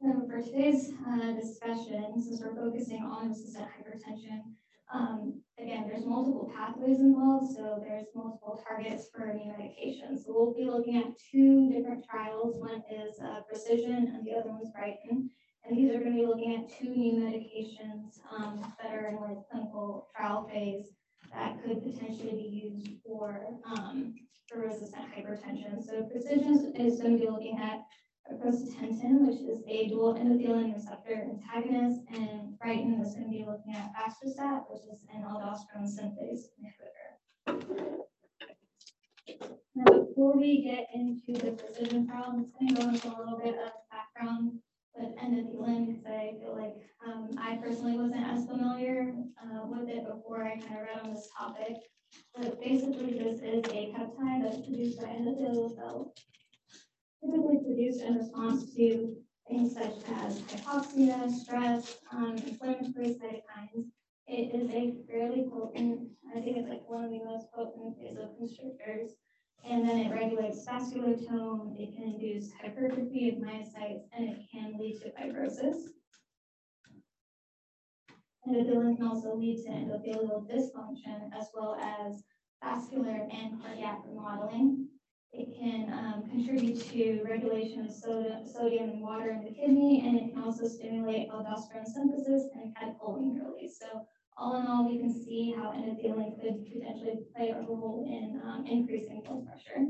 So 0.00 0.22
for 0.28 0.40
today's 0.40 0.92
uh, 1.08 1.32
discussion, 1.32 2.22
since 2.22 2.40
we're 2.40 2.54
focusing 2.54 3.02
on 3.02 3.30
resistant 3.30 3.66
hypertension, 3.66 4.42
um, 4.92 5.42
again, 5.58 5.86
there's 5.88 6.06
multiple 6.06 6.50
pathways 6.56 7.00
involved, 7.00 7.54
so 7.54 7.82
there's 7.84 8.06
multiple 8.14 8.62
targets 8.66 9.08
for 9.12 9.26
new 9.26 9.52
medications. 9.52 10.24
So 10.24 10.28
we'll 10.28 10.54
be 10.54 10.64
looking 10.64 10.96
at 10.98 11.18
two 11.30 11.70
different 11.70 12.06
trials. 12.08 12.56
One 12.58 12.82
is 12.90 13.20
uh, 13.20 13.40
Precision, 13.48 14.12
and 14.14 14.24
the 14.24 14.34
other 14.38 14.50
one's 14.50 14.68
BrigHTN. 14.68 15.28
And 15.68 15.76
these 15.76 15.90
are 15.90 15.98
going 15.98 16.16
to 16.16 16.20
be 16.22 16.26
looking 16.26 16.56
at 16.56 16.78
two 16.78 16.88
new 16.88 17.20
medications 17.20 18.20
um, 18.32 18.72
that 18.82 18.90
are 18.90 19.08
in 19.08 19.16
like 19.16 19.36
clinical 19.50 20.08
trial 20.16 20.48
phase 20.50 20.86
that 21.30 21.62
could 21.62 21.82
potentially 21.84 22.32
be 22.32 22.72
used 22.72 23.02
for 23.04 23.46
um, 23.66 24.14
for 24.48 24.60
resistant 24.60 25.04
hypertension. 25.12 25.84
So 25.84 26.04
Precision 26.04 26.72
is 26.74 27.00
going 27.00 27.18
to 27.18 27.22
be 27.22 27.30
looking 27.30 27.58
at 27.58 27.80
aprocitentan, 28.32 29.26
which 29.26 29.40
is 29.40 29.62
a 29.68 29.88
dual 29.88 30.14
endothelin 30.14 30.74
receptor 30.74 31.14
antagonist, 31.14 32.00
and 32.14 32.58
BrigHTN 32.58 33.02
is 33.06 33.12
going 33.14 33.24
to 33.24 33.30
be 33.30 33.44
looking 33.46 33.74
at 33.74 33.92
baxdrostat, 33.92 34.64
which 34.70 34.84
is 34.90 35.04
an 35.14 35.22
aldosterone 35.22 35.86
synthase 35.86 36.48
inhibitor. 36.56 37.98
Now, 39.74 39.84
before 39.84 40.34
we 40.38 40.62
get 40.62 40.88
into 40.94 41.32
the 41.34 41.52
precision 41.52 42.06
trial, 42.06 42.24
I'm 42.28 42.42
just 42.42 42.58
going 42.58 42.68
to 42.68 42.74
go 42.74 42.88
into 42.88 43.08
a 43.08 43.16
little 43.18 43.38
bit 43.38 43.54
of 43.54 43.72
background 43.90 44.60
with 44.98 45.16
endothelin 45.16 45.86
because 45.86 46.06
I 46.06 46.36
feel 46.40 46.56
like 46.56 46.76
um, 47.06 47.30
I 47.38 47.56
personally 47.56 47.96
wasn't 47.96 48.26
as 48.26 48.46
familiar 48.46 49.14
uh, 49.42 49.66
with 49.66 49.88
it 49.88 50.06
before 50.06 50.44
I 50.44 50.56
kind 50.56 50.76
of 50.80 50.86
read 50.86 51.00
on 51.04 51.14
this 51.14 51.28
topic. 51.38 51.76
But 52.34 52.60
basically, 52.60 53.12
this 53.18 53.40
is 53.42 53.64
a 53.66 53.92
peptide 53.94 54.42
that's 54.42 54.58
produced 54.66 55.00
by 55.00 55.08
endothelial 55.08 55.74
cells, 55.74 56.12
typically 57.22 57.58
produced 57.58 58.02
in 58.02 58.16
response 58.16 58.74
to 58.74 59.16
things 59.48 59.74
such 59.74 59.96
as 60.22 60.40
hypoxia, 60.42 61.30
stress, 61.30 61.98
um, 62.12 62.36
inflammatory 62.36 63.14
cytokines. 63.20 63.86
It 64.26 64.54
is 64.54 64.70
a 64.70 64.94
fairly 65.10 65.48
potent, 65.50 66.08
I 66.34 66.40
think 66.40 66.56
it's 66.58 66.68
like 66.68 66.88
one 66.88 67.04
of 67.04 67.10
the 67.10 67.20
most 67.24 67.50
potent 67.52 67.98
vasoconstrictors. 68.00 69.10
And 69.64 69.86
then 69.86 69.98
it 69.98 70.12
regulates 70.12 70.64
vascular 70.64 71.16
tone, 71.16 71.76
it 71.78 71.94
can 71.94 72.04
induce 72.04 72.52
hypertrophy 72.52 73.30
of 73.30 73.36
myocytes, 73.36 74.04
and 74.16 74.28
it 74.28 74.38
can 74.50 74.76
lead 74.78 75.00
to 75.02 75.10
fibrosis. 75.10 75.90
Endothelin 78.46 78.96
can 78.96 79.06
also 79.06 79.34
lead 79.36 79.62
to 79.64 79.70
endothelial 79.70 80.48
dysfunction 80.48 81.28
as 81.38 81.48
well 81.54 81.76
as 81.80 82.22
vascular 82.62 83.28
and 83.30 83.60
cardiac 83.62 84.00
remodeling. 84.06 84.88
It 85.32 85.54
can 85.60 85.92
um, 85.92 86.30
contribute 86.30 86.80
to 86.88 87.22
regulation 87.28 87.84
of 87.84 87.92
soda, 87.92 88.42
sodium 88.50 88.90
and 88.90 89.02
water 89.02 89.30
in 89.30 89.44
the 89.44 89.52
kidney, 89.52 90.02
and 90.06 90.16
it 90.16 90.32
can 90.32 90.42
also 90.42 90.66
stimulate 90.66 91.28
aldosterone 91.28 91.84
synthesis 91.84 92.48
and 92.54 92.74
catecholamine 92.74 93.44
release. 93.44 93.78
So 93.78 94.06
all 94.38 94.56
in 94.60 94.66
all, 94.66 94.88
we 94.88 94.98
can 94.98 95.12
see 95.12 95.54
how 95.56 95.72
endothelin 95.72 96.40
could 96.40 96.64
potentially 96.72 97.18
play 97.34 97.50
a 97.50 97.60
role 97.60 98.06
in 98.08 98.40
um, 98.44 98.64
increasing 98.66 99.22
blood 99.26 99.44
pressure. 99.46 99.86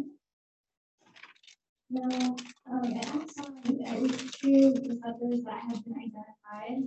Now, 1.90 2.36
um, 2.70 2.84
at 2.84 4.02
least 4.02 4.40
two 4.40 4.74
receptors 4.74 5.44
that 5.44 5.60
have 5.68 5.84
been 5.84 5.94
identified, 5.94 6.82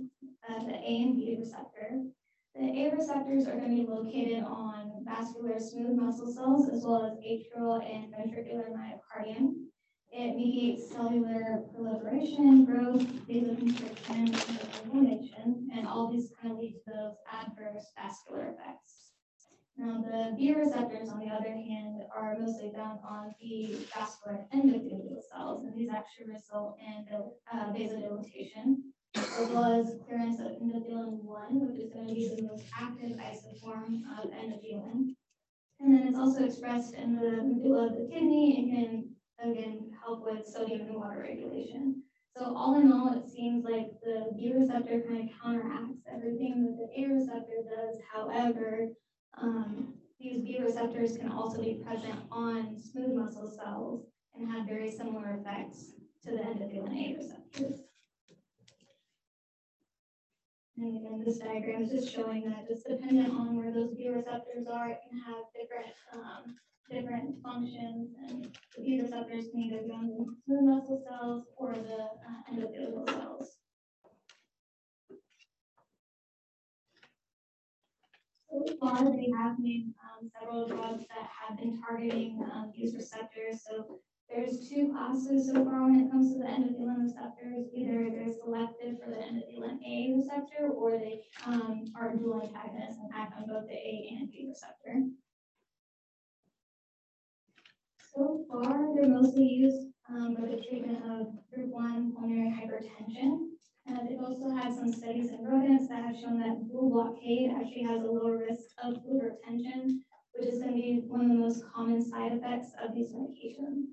uh, 0.48 0.64
the 0.64 0.74
A 0.74 1.02
and 1.02 1.16
B 1.16 1.36
receptor. 1.38 2.02
The 2.54 2.84
A 2.84 2.94
receptors 2.94 3.46
are 3.46 3.56
going 3.56 3.76
to 3.76 3.82
be 3.82 3.88
located 3.88 4.44
on 4.44 5.02
vascular 5.04 5.58
smooth 5.58 5.96
muscle 5.96 6.32
cells 6.32 6.68
as 6.68 6.84
well 6.84 7.06
as 7.06 7.12
atrial 7.18 7.82
and 7.82 8.12
ventricular 8.12 8.68
myocardium. 8.70 9.54
It 10.12 10.36
mediates 10.36 10.90
cellular 10.90 11.62
proliferation, 11.74 12.66
growth, 12.66 13.02
vasoconstriction, 13.26 14.71
inflammation, 14.92 15.68
and 15.74 15.86
all 15.86 16.10
these 16.10 16.32
kind 16.40 16.52
of 16.52 16.58
lead 16.58 16.76
to 16.84 16.92
those 16.92 17.16
adverse 17.32 17.92
vascular 17.96 18.54
effects. 18.54 19.12
Now, 19.76 20.02
the 20.02 20.34
B 20.36 20.54
receptors, 20.54 21.08
on 21.08 21.18
the 21.18 21.32
other 21.32 21.50
hand, 21.50 22.02
are 22.14 22.36
mostly 22.38 22.70
found 22.74 23.00
on 23.08 23.34
the 23.40 23.86
vascular 23.94 24.46
endothelial 24.54 25.20
cells, 25.30 25.64
and 25.64 25.74
these 25.74 25.88
actually 25.88 26.32
result 26.32 26.76
in 26.78 27.06
uh, 27.52 27.72
vasodilatation 27.72 28.76
as 29.14 29.48
well 29.50 29.80
as 29.80 29.96
clearance 30.06 30.40
of 30.40 30.52
endothelin 30.60 31.22
1, 31.22 31.68
which 31.68 31.78
is 31.80 31.92
going 31.92 32.08
to 32.08 32.14
be 32.14 32.34
the 32.34 32.42
most 32.42 32.64
active 32.78 33.12
isoform 33.18 34.00
of 34.18 34.30
endothelin. 34.30 35.14
And 35.80 35.94
then 35.94 36.06
it's 36.06 36.18
also 36.18 36.44
expressed 36.44 36.94
in 36.94 37.16
the 37.16 37.42
medulla 37.42 37.88
of 37.88 37.96
the 37.96 38.08
kidney 38.12 38.56
and 38.58 39.14
can, 39.40 39.50
again, 39.50 39.90
help 40.02 40.24
with 40.24 40.46
sodium 40.46 40.82
and 40.82 40.94
water 40.94 41.20
regulation. 41.20 42.02
So 42.36 42.54
all 42.56 42.80
in 42.80 42.90
all, 42.90 43.12
it 43.12 43.28
seems 43.28 43.64
like 43.64 43.90
the 44.02 44.32
B 44.36 44.54
receptor 44.54 45.00
kind 45.02 45.28
of 45.28 45.42
counteracts 45.42 45.98
everything 46.10 46.64
that 46.64 46.76
the 46.78 47.02
A 47.02 47.12
receptor 47.12 47.62
does. 47.68 47.98
However, 48.10 48.88
um, 49.36 49.94
these 50.18 50.42
B 50.42 50.60
receptors 50.62 51.16
can 51.18 51.30
also 51.30 51.60
be 51.62 51.82
present 51.84 52.20
on 52.30 52.78
smooth 52.78 53.14
muscle 53.16 53.50
cells 53.50 54.06
and 54.34 54.50
have 54.50 54.66
very 54.66 54.90
similar 54.90 55.38
effects 55.40 55.92
to 56.24 56.30
the 56.30 56.38
endothelin 56.38 56.96
A 56.96 57.16
receptors. 57.16 57.80
And 60.82 60.96
again, 60.96 61.22
this 61.24 61.38
diagram 61.38 61.82
is 61.82 61.90
just 61.92 62.12
showing 62.12 62.42
that 62.50 62.66
just 62.66 62.88
dependent 62.88 63.30
on 63.30 63.56
where 63.56 63.72
those 63.72 63.94
B 63.94 64.08
receptors 64.08 64.66
are, 64.66 64.88
it 64.88 64.98
can 65.08 65.16
have 65.20 65.44
different 65.54 65.94
um, 66.12 66.56
different 66.90 67.40
functions. 67.40 68.10
And 68.28 68.48
the 68.76 68.82
B 68.82 69.00
receptors 69.00 69.44
can 69.52 69.60
either 69.60 69.86
go 69.86 70.00
into 70.00 70.34
the 70.48 70.60
muscle 70.60 71.04
cells 71.08 71.44
or 71.56 71.72
the 71.72 72.02
uh, 72.02 72.52
endothelial 72.52 73.08
cells. 73.08 73.58
So 78.50 78.66
far, 78.80 79.04
they 79.04 79.30
have 79.38 79.60
made 79.60 79.94
um, 80.02 80.28
several 80.36 80.66
drugs 80.66 81.04
that 81.10 81.28
have 81.48 81.58
been 81.58 81.80
targeting 81.80 82.44
um, 82.52 82.72
these 82.76 82.96
receptors. 82.96 83.62
So 83.64 84.00
there's 84.34 84.68
two 84.68 84.90
classes 84.92 85.48
so 85.52 85.64
far 85.64 85.84
when 85.84 86.00
it 86.00 86.10
comes 86.10 86.32
to 86.32 86.38
the 86.38 86.44
endothelin 86.44 87.04
receptors. 87.04 87.66
Either 87.74 88.08
they're 88.10 88.32
selective 88.32 88.96
for 89.02 89.10
the 89.10 89.16
endothelin 89.16 89.78
A 89.84 90.14
receptor 90.16 90.72
or 90.72 90.92
they 90.92 91.20
um, 91.46 91.84
are 91.94 92.16
dual 92.16 92.40
antagonists 92.42 92.98
and 93.02 93.10
act 93.14 93.34
on 93.36 93.46
both 93.46 93.68
the 93.68 93.74
A 93.74 94.16
and 94.18 94.30
B 94.30 94.46
receptor. 94.48 95.04
So 98.14 98.44
far, 98.50 98.94
they're 98.94 99.08
mostly 99.08 99.44
used 99.44 99.88
um, 100.08 100.36
for 100.36 100.46
the 100.46 100.62
treatment 100.62 100.98
of 101.10 101.28
group 101.52 101.70
1 101.70 102.12
pulmonary 102.14 102.50
hypertension. 102.50 103.48
Uh, 103.88 103.98
they've 104.06 104.20
also 104.20 104.50
had 104.50 104.72
some 104.74 104.92
studies 104.92 105.30
in 105.30 105.44
rodents 105.44 105.88
that 105.88 106.04
have 106.04 106.16
shown 106.16 106.38
that 106.38 106.68
dual 106.68 106.90
blockade 106.90 107.50
actually 107.50 107.82
has 107.82 108.02
a 108.02 108.06
lower 108.06 108.38
risk 108.38 108.64
of 108.84 109.02
fluid 109.02 109.32
retention, 109.32 110.02
which 110.34 110.48
is 110.48 110.58
going 110.58 110.70
to 110.70 110.80
be 110.80 111.02
one 111.08 111.22
of 111.22 111.28
the 111.28 111.34
most 111.34 111.64
common 111.74 112.04
side 112.04 112.32
effects 112.32 112.68
of 112.82 112.94
these 112.94 113.12
medications. 113.12 113.86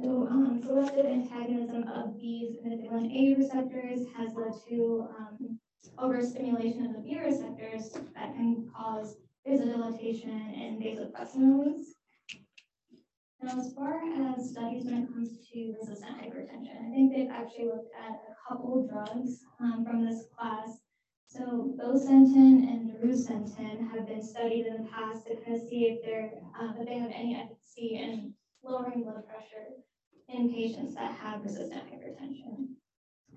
So 0.00 0.26
um, 0.30 0.62
selective 0.64 1.06
antagonism 1.06 1.84
of 1.88 2.18
these 2.18 2.56
endothelin 2.64 3.12
A 3.12 3.34
receptors 3.38 4.06
has 4.16 4.32
led 4.34 4.52
to 4.68 5.08
um, 5.18 5.58
overstimulation 5.98 6.86
of 6.86 6.92
the 6.94 7.02
B 7.02 7.20
receptors 7.20 7.92
that 8.14 8.34
can 8.34 8.70
cause 8.74 9.16
vasodilatation 9.46 10.30
and 10.30 10.80
vasopressin 10.80 11.58
release. 11.58 11.94
Now, 13.42 13.58
as 13.58 13.74
far 13.74 14.00
as 14.34 14.50
studies 14.50 14.84
when 14.84 15.02
it 15.02 15.12
comes 15.12 15.30
to 15.52 15.74
resistant 15.80 16.16
hypertension, 16.16 16.78
I 16.78 16.94
think 16.94 17.12
they've 17.12 17.30
actually 17.30 17.66
looked 17.66 17.92
at 17.98 18.12
a 18.12 18.34
couple 18.48 18.86
drugs 18.86 19.40
um, 19.60 19.84
from 19.84 20.06
this 20.06 20.26
class. 20.36 20.78
So 21.26 21.74
bosentan 21.76 22.68
and 22.68 22.90
darusentan 22.92 23.90
have 23.90 24.06
been 24.06 24.22
studied 24.22 24.66
in 24.66 24.84
the 24.84 24.88
past 24.90 25.26
to 25.26 25.36
kind 25.36 25.56
of 25.56 25.68
see 25.68 25.86
if 25.86 26.04
they're 26.04 26.30
uh, 26.60 26.72
if 26.78 26.86
they 26.86 26.98
have 26.98 27.10
any 27.12 27.34
efficacy 27.34 27.96
in 28.00 28.34
lowering 28.64 29.02
blood 29.04 29.26
pressure 29.28 29.66
in 30.28 30.52
patients 30.52 30.94
that 30.94 31.12
have 31.14 31.42
resistant 31.44 31.84
hypertension. 31.90 32.74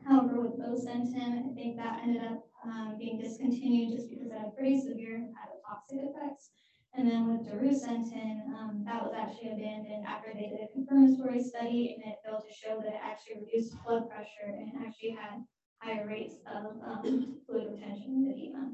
However, 0.06 0.42
with 0.42 0.60
bosentan, 0.60 1.52
I 1.52 1.54
think 1.54 1.76
that 1.78 2.02
ended 2.04 2.24
up 2.24 2.48
um, 2.64 2.98
being 2.98 3.20
discontinued 3.20 3.92
just 3.98 4.10
because 4.10 4.28
it 4.32 4.38
had 4.38 4.56
pretty 4.56 4.80
severe 4.80 5.18
hepatotoxic 5.18 6.10
effects. 6.12 6.52
And 6.94 7.10
then 7.10 7.28
with 7.28 7.48
darusentan, 7.48 8.48
um, 8.56 8.84
that 8.86 9.04
was 9.04 9.14
actually 9.14 9.52
abandoned 9.52 10.06
after 10.06 10.32
they 10.34 10.48
did 10.48 10.62
a 10.62 10.72
confirmatory 10.74 11.44
study 11.44 11.96
and 11.96 12.14
it 12.14 12.20
failed 12.24 12.44
to 12.48 12.54
show 12.54 12.80
that 12.80 12.94
it 12.94 13.02
actually 13.02 13.42
reduced 13.46 13.76
blood 13.84 14.10
pressure 14.10 14.48
and 14.48 14.72
actually 14.86 15.12
had 15.12 15.44
higher 15.80 16.08
rates 16.08 16.36
of 16.48 16.82
um, 16.84 17.40
fluid 17.46 17.72
retention 17.74 18.14
and 18.14 18.28
edema. 18.32 18.72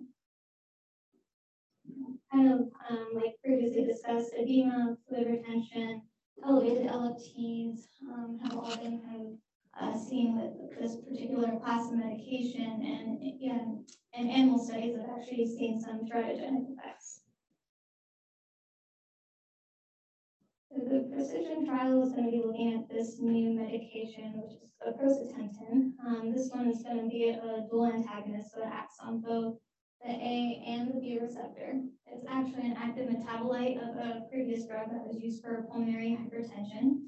Kind 2.32 2.52
of 2.52 2.72
um, 2.90 3.10
like 3.16 3.36
previously 3.44 3.84
discussed, 3.86 4.32
edema, 4.38 4.98
fluid 5.08 5.28
retention, 5.28 6.02
elevated 6.46 6.88
LFTs 6.88 7.80
um, 8.10 8.40
have 8.42 8.58
all 8.58 8.76
been 8.78 9.02
kind 9.02 9.22
of 9.22 9.34
uh, 9.80 9.98
seen 9.98 10.38
with 10.38 10.80
this 10.80 10.98
particular 10.98 11.58
class 11.60 11.88
of 11.92 11.98
medication, 11.98 12.82
and, 12.84 13.22
and, 13.42 13.90
and 14.14 14.30
animal 14.30 14.60
studies 14.60 14.96
have 14.98 15.10
actually 15.18 15.48
seen 15.48 15.80
some 15.80 16.02
teratogenic 16.06 16.74
effects. 16.74 17.22
So 20.70 20.78
the 20.80 21.10
precision 21.14 21.66
trial 21.66 22.04
is 22.04 22.14
going 22.14 22.26
to 22.26 22.32
be 22.32 22.44
looking 22.46 22.74
at 22.74 22.90
this 22.90 23.20
new 23.20 23.52
medication, 23.54 24.34
which 24.36 24.54
is 24.62 24.72
aprocitentan. 24.88 25.92
Um, 26.06 26.32
this 26.34 26.50
one 26.52 26.68
is 26.70 26.82
going 26.84 26.98
to 27.04 27.10
be 27.10 27.30
a 27.30 27.66
dual 27.70 27.88
antagonist, 27.88 28.54
so 28.54 28.62
it 28.62 28.70
acts 28.72 28.98
on 29.02 29.22
both 29.22 29.58
the 30.04 30.12
A 30.12 30.64
and 30.66 30.90
the 30.90 31.00
B 31.00 31.20
receptor. 31.20 31.82
It's 32.08 32.26
actually 32.28 32.68
an 32.68 32.78
active 32.78 33.08
metabolite 33.08 33.78
of 33.78 33.96
a 33.96 34.26
previous 34.32 34.66
drug 34.66 34.90
that 34.92 35.06
was 35.06 35.22
used 35.22 35.44
for 35.44 35.66
pulmonary 35.72 36.18
hypertension. 36.20 37.08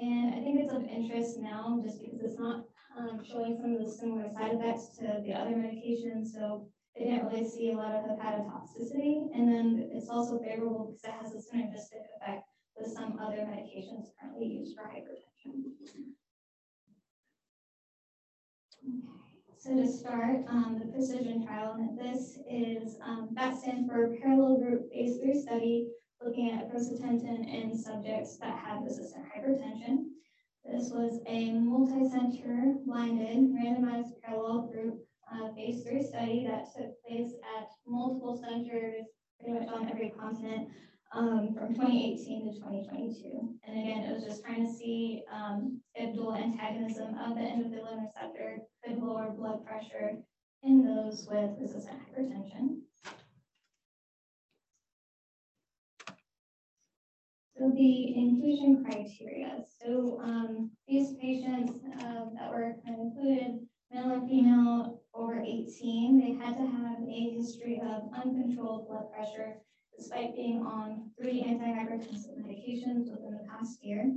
And 0.00 0.34
I 0.34 0.40
think 0.40 0.60
it's 0.60 0.72
of 0.72 0.84
interest 0.84 1.38
now 1.40 1.80
just 1.82 2.00
because 2.00 2.20
it's 2.20 2.38
not 2.38 2.64
um, 2.96 3.22
showing 3.24 3.58
some 3.60 3.74
of 3.74 3.84
the 3.84 3.90
similar 3.90 4.28
side 4.28 4.52
effects 4.52 4.96
to 4.98 5.22
the 5.24 5.32
other 5.32 5.52
medications. 5.52 6.28
So 6.28 6.68
they 6.96 7.04
didn't 7.04 7.26
really 7.26 7.48
see 7.48 7.72
a 7.72 7.76
lot 7.76 7.94
of 7.94 8.02
hepatotoxicity. 8.04 9.28
And 9.34 9.48
then 9.48 9.88
it's 9.92 10.10
also 10.10 10.38
favorable 10.38 10.86
because 10.86 11.04
it 11.04 11.10
has 11.10 11.34
a 11.34 11.38
synergistic 11.38 12.04
effect 12.20 12.44
with 12.78 12.92
some 12.92 13.18
other 13.18 13.38
medications 13.38 14.08
currently 14.20 14.46
used 14.46 14.76
for 14.76 14.82
hypertension. 14.82 15.64
Okay. 18.84 19.15
So 19.58 19.74
to 19.74 19.88
start, 19.88 20.44
um, 20.48 20.78
the 20.78 20.92
precision 20.92 21.44
trial, 21.44 21.76
and 21.78 21.98
this 21.98 22.38
is, 22.48 22.98
um, 23.02 23.30
that 23.32 23.56
stands 23.56 23.90
for 23.90 24.14
parallel 24.20 24.58
group 24.58 24.92
phase 24.92 25.18
three 25.18 25.40
study 25.40 25.88
looking 26.22 26.50
at 26.50 26.68
aprocitentan 26.68 27.48
in 27.48 27.76
subjects 27.76 28.36
that 28.38 28.56
have 28.58 28.82
resistant 28.82 29.24
hypertension. 29.24 30.04
This 30.64 30.90
was 30.90 31.20
a 31.26 31.52
multi-center 31.52 32.74
blinded 32.84 33.54
randomized 33.54 34.20
parallel 34.22 34.68
group 34.72 34.98
uh, 35.32 35.52
phase 35.54 35.84
three 35.84 36.02
study 36.02 36.46
that 36.46 36.66
took 36.76 36.92
place 37.06 37.32
at 37.58 37.68
multiple 37.86 38.36
centers 38.36 39.06
pretty 39.40 39.58
much 39.58 39.68
on 39.68 39.88
every 39.88 40.10
continent 40.10 40.68
um, 41.16 41.54
from 41.54 41.74
2018 41.74 42.52
to 42.52 42.58
2022. 42.60 43.54
And 43.66 43.78
again, 43.78 44.04
it 44.04 44.14
was 44.14 44.24
just 44.24 44.44
trying 44.44 44.66
to 44.66 44.72
see 44.72 45.22
um, 45.32 45.80
if 45.94 46.14
dual 46.14 46.34
antagonism 46.34 47.16
of 47.18 47.34
the 47.34 47.40
endothelin 47.40 48.04
receptor 48.04 48.58
could 48.84 48.98
lower 48.98 49.30
blood 49.30 49.64
pressure 49.64 50.18
in 50.62 50.84
those 50.84 51.26
with 51.30 51.52
resistant 51.58 51.98
hypertension. 52.00 52.80
So 57.58 57.72
the 57.74 58.14
inclusion 58.14 58.84
criteria. 58.84 59.64
So 59.82 60.20
um, 60.22 60.70
these 60.86 61.14
patients 61.16 61.80
uh, 62.00 62.26
that 62.38 62.50
were 62.50 62.74
included, 62.86 63.60
male 63.90 64.12
or 64.12 64.28
female 64.28 65.00
over 65.14 65.40
18, 65.40 66.20
they 66.20 66.44
had 66.44 66.58
to 66.58 66.66
have 66.66 66.98
a 67.08 67.30
history 67.38 67.80
of 67.82 68.02
uncontrolled 68.12 68.88
blood 68.88 69.10
pressure 69.10 69.56
despite 69.96 70.34
being 70.34 70.62
on 70.62 71.10
three 71.20 71.42
antihypertensive 71.42 72.36
medications 72.38 73.10
within 73.10 73.32
the 73.32 73.48
past 73.50 73.84
year, 73.84 74.12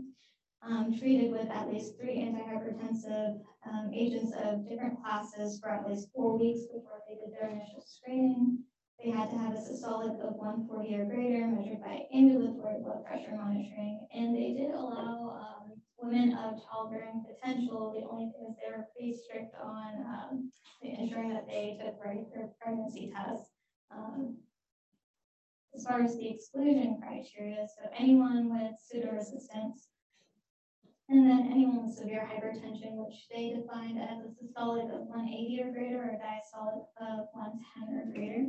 um, 0.62 0.98
treated 0.98 1.31
with 1.31 1.50
at 1.50 1.71
least 1.71 1.98
three 1.98 2.17
antihypertensive 2.17 3.39
um, 3.65 3.91
agents 3.93 4.33
of 4.43 4.67
different 4.67 5.01
classes 5.01 5.59
for 5.59 5.69
at 5.69 5.89
least 5.89 6.09
four 6.13 6.38
weeks 6.38 6.65
before 6.65 7.00
they 7.07 7.15
did 7.15 7.33
their 7.33 7.50
initial 7.50 7.81
screening. 7.86 8.59
They 9.03 9.12
had 9.12 9.29
to 9.29 9.38
have 9.38 9.53
a 9.53 9.57
systolic 9.57 10.19
of 10.19 10.36
140 10.36 10.95
or 10.95 11.05
greater 11.05 11.48
measured 11.48 11.81
by 11.81 12.03
ambulatory 12.13 12.83
blood 12.83 13.05
pressure 13.05 13.31
monitoring, 13.31 14.05
and 14.13 14.36
they 14.36 14.53
did 14.53 14.71
allow 14.71 15.39
um, 15.39 15.81
women 16.01 16.33
of 16.33 16.59
childbearing 16.67 17.24
potential. 17.24 17.93
The 17.95 18.05
only 18.09 18.31
thing 18.31 18.48
is 18.50 18.55
they 18.59 18.75
were 18.75 18.86
pretty 18.93 19.15
strict 19.15 19.55
on 19.63 20.05
um, 20.05 20.51
ensuring 20.81 21.29
that 21.29 21.48
they 21.48 21.79
took 21.81 22.03
regular 22.03 22.50
pregnancy 22.62 23.13
tests. 23.15 23.51
Um, 23.89 24.36
as 25.75 25.85
far 25.85 26.01
as 26.01 26.17
the 26.17 26.29
exclusion 26.29 26.99
criteria, 27.01 27.67
so 27.67 27.89
anyone 27.97 28.49
with 28.49 28.73
pseudoresistance, 28.79 29.88
and 31.09 31.27
then 31.27 31.49
anyone 31.51 31.85
with 31.85 31.95
severe 31.95 32.27
hypertension, 32.31 32.93
which 32.93 33.27
they 33.33 33.49
defined 33.49 33.99
as 33.99 34.19
a 34.19 34.29
systolic 34.29 34.93
of 34.93 35.07
180 35.07 35.61
or 35.63 35.71
greater 35.71 35.97
or 35.97 36.19
diastolic 36.21 36.85
of 37.01 37.27
110 37.33 37.97
or 37.97 38.13
greater. 38.13 38.45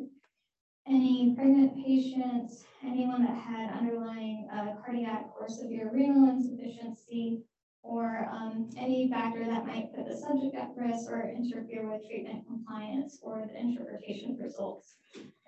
Any 0.86 1.34
pregnant 1.34 1.84
patients, 1.84 2.64
anyone 2.82 3.22
that 3.24 3.36
had 3.36 3.70
underlying 3.70 4.48
uh, 4.52 4.74
cardiac 4.84 5.30
or 5.38 5.48
severe 5.48 5.90
renal 5.92 6.28
insufficiency, 6.30 7.44
or 7.82 8.28
um, 8.30 8.68
any 8.76 9.08
factor 9.08 9.44
that 9.44 9.66
might 9.66 9.94
put 9.94 10.06
the 10.06 10.16
subject 10.16 10.54
at 10.54 10.70
risk 10.76 11.10
or 11.10 11.28
interfere 11.28 11.90
with 11.90 12.06
treatment 12.08 12.46
compliance 12.46 13.18
or 13.22 13.48
the 13.52 13.58
interpretation 13.58 14.36
results. 14.40 14.96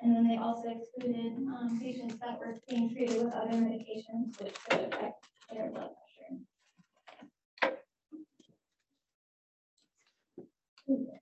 And 0.00 0.16
then 0.16 0.26
they 0.26 0.36
also 0.36 0.64
excluded 0.68 1.36
um, 1.36 1.78
patients 1.80 2.16
that 2.20 2.38
were 2.38 2.58
being 2.68 2.94
treated 2.94 3.22
with 3.22 3.32
other 3.32 3.52
medications 3.52 4.40
which 4.42 4.54
could 4.68 4.80
affect 4.80 5.24
their 5.52 5.70
blood 5.70 5.90
pressure. 5.94 6.40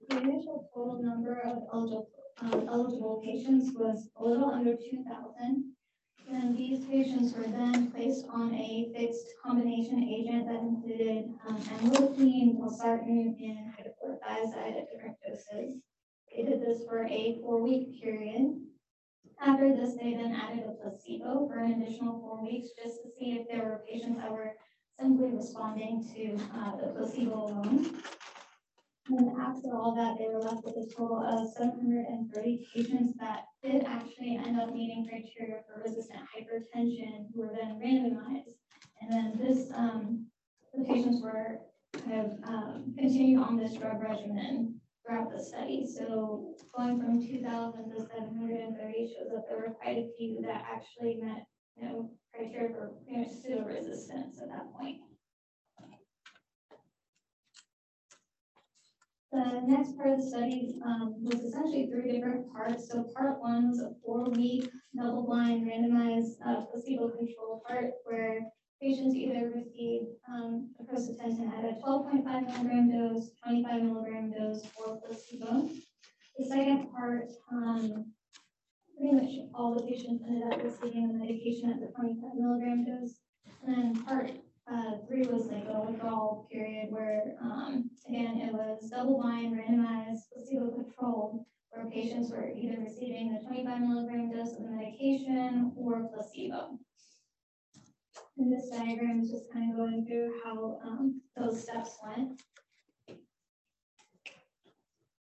The 0.09 0.17
initial 0.17 0.71
total 0.75 1.03
number 1.03 1.41
of 1.41 1.59
eligible, 1.73 2.09
um, 2.41 2.69
eligible 2.69 3.23
patients 3.25 3.73
was 3.75 4.09
a 4.17 4.25
little 4.25 4.51
under 4.51 4.75
2,000. 4.75 5.73
And 6.33 6.57
these 6.57 6.85
patients 6.85 7.35
were 7.35 7.43
then 7.43 7.91
placed 7.91 8.25
on 8.33 8.55
a 8.55 8.93
fixed 8.97 9.35
combination 9.43 10.05
agent 10.05 10.47
that 10.47 10.61
included 10.61 11.35
um, 11.49 11.57
amlodipine, 11.57 12.57
valsartan, 12.57 13.35
and 13.41 13.75
hydrochlorothiazide 13.75 14.79
at 14.79 14.93
different 14.93 15.17
doses. 15.27 15.81
They 16.31 16.45
did 16.45 16.61
this 16.61 16.85
for 16.89 17.05
a 17.05 17.41
four-week 17.43 18.01
period. 18.01 18.61
After 19.41 19.75
this, 19.75 19.97
they 19.97 20.15
then 20.15 20.33
added 20.33 20.65
a 20.69 20.73
placebo 20.81 21.49
for 21.49 21.59
an 21.59 21.83
additional 21.83 22.21
four 22.21 22.45
weeks 22.45 22.69
just 22.81 23.03
to 23.03 23.09
see 23.19 23.33
if 23.33 23.49
there 23.49 23.65
were 23.65 23.83
patients 23.91 24.19
that 24.19 24.31
were 24.31 24.53
simply 25.01 25.31
responding 25.31 26.07
to 26.15 26.39
uh, 26.57 26.77
the 26.77 26.93
placebo 26.97 27.47
alone. 27.47 28.03
And 29.09 29.37
after 29.41 29.75
all 29.75 29.97
that, 29.97 30.17
they 30.19 30.29
were 30.33 30.41
left 30.41 30.63
with 30.65 30.77
a 30.77 30.87
total 30.95 31.19
of 31.27 31.53
730 31.55 32.69
patients 32.73 33.15
that 33.19 33.47
did 33.63 33.85
actually 33.85 34.41
end 34.45 34.59
up 34.59 34.73
meeting 34.73 35.07
criteria 35.09 35.63
for 35.67 35.83
resistant 35.83 36.21
hypertension 36.35 37.27
who 37.35 37.43
were 37.43 37.53
then 37.53 37.79
randomized. 37.79 38.55
And 39.01 39.13
then 39.13 39.39
this, 39.39 39.71
um, 39.75 40.27
the 40.75 40.85
patients 40.85 41.23
were 41.23 41.59
kind 42.05 42.21
of 42.21 42.49
um, 42.49 42.95
continued 42.97 43.41
on 43.43 43.57
this 43.57 43.75
drug 43.75 44.01
regimen 44.01 44.81
throughout 45.05 45.31
the 45.31 45.43
study. 45.43 45.87
So 45.87 46.55
going 46.77 47.01
from 47.01 47.21
2,000 47.21 47.91
to 47.91 48.01
730 48.01 49.15
shows 49.15 49.31
that 49.35 49.45
there 49.49 49.59
were 49.59 49.75
quite 49.75 49.99
a 49.99 50.11
few 50.17 50.41
that 50.43 50.65
actually 50.71 51.21
met, 51.23 51.47
you 51.77 51.85
know, 51.85 52.11
criteria 52.35 52.75
for 52.75 52.93
much 53.11 53.29
pseudo 53.31 53.65
resistance 53.65 54.39
at 54.41 54.49
that 54.49 54.73
point. 54.79 54.99
The 59.33 59.63
next 59.65 59.97
part 59.97 60.11
of 60.11 60.19
the 60.19 60.27
study 60.27 60.75
um, 60.85 61.15
was 61.23 61.41
essentially 61.41 61.89
three 61.89 62.11
different 62.11 62.53
parts. 62.53 62.89
So 62.91 63.05
part 63.15 63.41
one 63.41 63.69
was 63.69 63.81
a 63.81 63.95
four-week 64.05 64.69
double-blind 64.97 65.71
randomized 65.71 66.35
uh, 66.45 66.63
placebo-controlled 66.67 67.63
part 67.63 67.93
where 68.05 68.41
patients 68.83 69.15
either 69.15 69.53
received 69.55 70.07
um, 70.29 70.71
aprocitentan 70.83 71.57
at 71.57 71.65
a 71.65 71.79
12.5 71.81 72.25
milligram 72.25 72.91
dose, 72.91 73.31
25 73.45 73.83
milligram 73.83 74.33
dose, 74.33 74.67
or 74.77 75.01
placebo. 75.07 75.69
The 76.37 76.45
second 76.47 76.91
part, 76.91 77.29
um, 77.53 78.13
pretty 78.99 79.15
much 79.15 79.49
all 79.55 79.75
the 79.75 79.87
patients 79.87 80.25
ended 80.27 80.53
up 80.53 80.61
receiving 80.65 81.07
the 81.07 81.15
medication 81.15 81.71
at 81.71 81.81
the 81.81 81.93
25 81.95 82.35
milligram 82.35 82.85
dose. 82.85 83.15
And 83.65 83.77
then 83.77 84.05
part 84.05 84.33
uh, 84.73 84.93
three 85.09 85.27
was 85.27 85.47
like 85.47 85.65
a 85.69 85.81
withdrawal 85.81 86.47
period 86.51 86.91
where, 86.91 87.35
um, 87.43 87.91
again, 88.09 88.41
it 88.41 88.53
was 88.53 88.89
double-blind, 88.89 89.57
randomized, 89.57 90.31
placebo-controlled, 90.33 91.45
where 91.71 91.87
patients 91.91 92.31
were 92.31 92.51
either 92.51 92.81
receiving 92.81 93.33
the 93.33 93.47
25 93.47 93.81
milligram 93.81 94.31
dose 94.31 94.53
of 94.53 94.63
the 94.63 94.71
medication 94.71 95.73
or 95.77 96.09
placebo. 96.15 96.79
And 98.39 98.53
this 98.53 98.71
diagram 98.71 99.21
is 99.21 99.31
just 99.31 99.53
kind 99.53 99.71
of 99.71 99.77
going 99.77 100.07
through 100.07 100.35
how 100.45 100.81
um, 100.85 101.21
those 101.37 101.63
steps 101.63 101.99
went. 102.07 102.41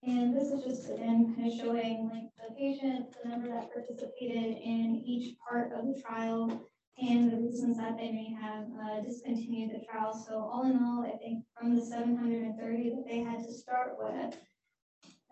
And 0.04 0.36
this 0.36 0.52
is 0.52 0.64
just 0.64 0.90
again 0.90 1.34
kind 1.36 1.52
of 1.52 1.58
showing 1.58 2.10
like 2.10 2.30
the 2.38 2.56
patient, 2.56 3.16
the 3.24 3.30
number 3.30 3.50
that 3.50 3.74
participated 3.74 4.58
in 4.58 5.04
each 5.06 5.36
part 5.38 5.74
of 5.74 5.88
the 5.88 6.02
trial, 6.02 6.62
and 7.00 7.32
the 7.32 7.38
reasons 7.38 7.78
that 7.78 7.98
they 7.98 8.12
may 8.12 8.36
have 8.42 8.66
uh, 8.84 9.02
discontinued 9.02 9.72
the 9.72 9.86
trial. 9.86 10.14
So 10.14 10.34
all 10.34 10.66
in 10.66 10.78
all, 10.84 11.06
I 11.06 11.18
think 11.18 11.44
from 11.56 11.76
the 11.76 11.86
730 11.86 12.90
that 12.90 13.06
they 13.08 13.20
had 13.20 13.46
to 13.46 13.54
start 13.54 13.96
with, 14.00 14.36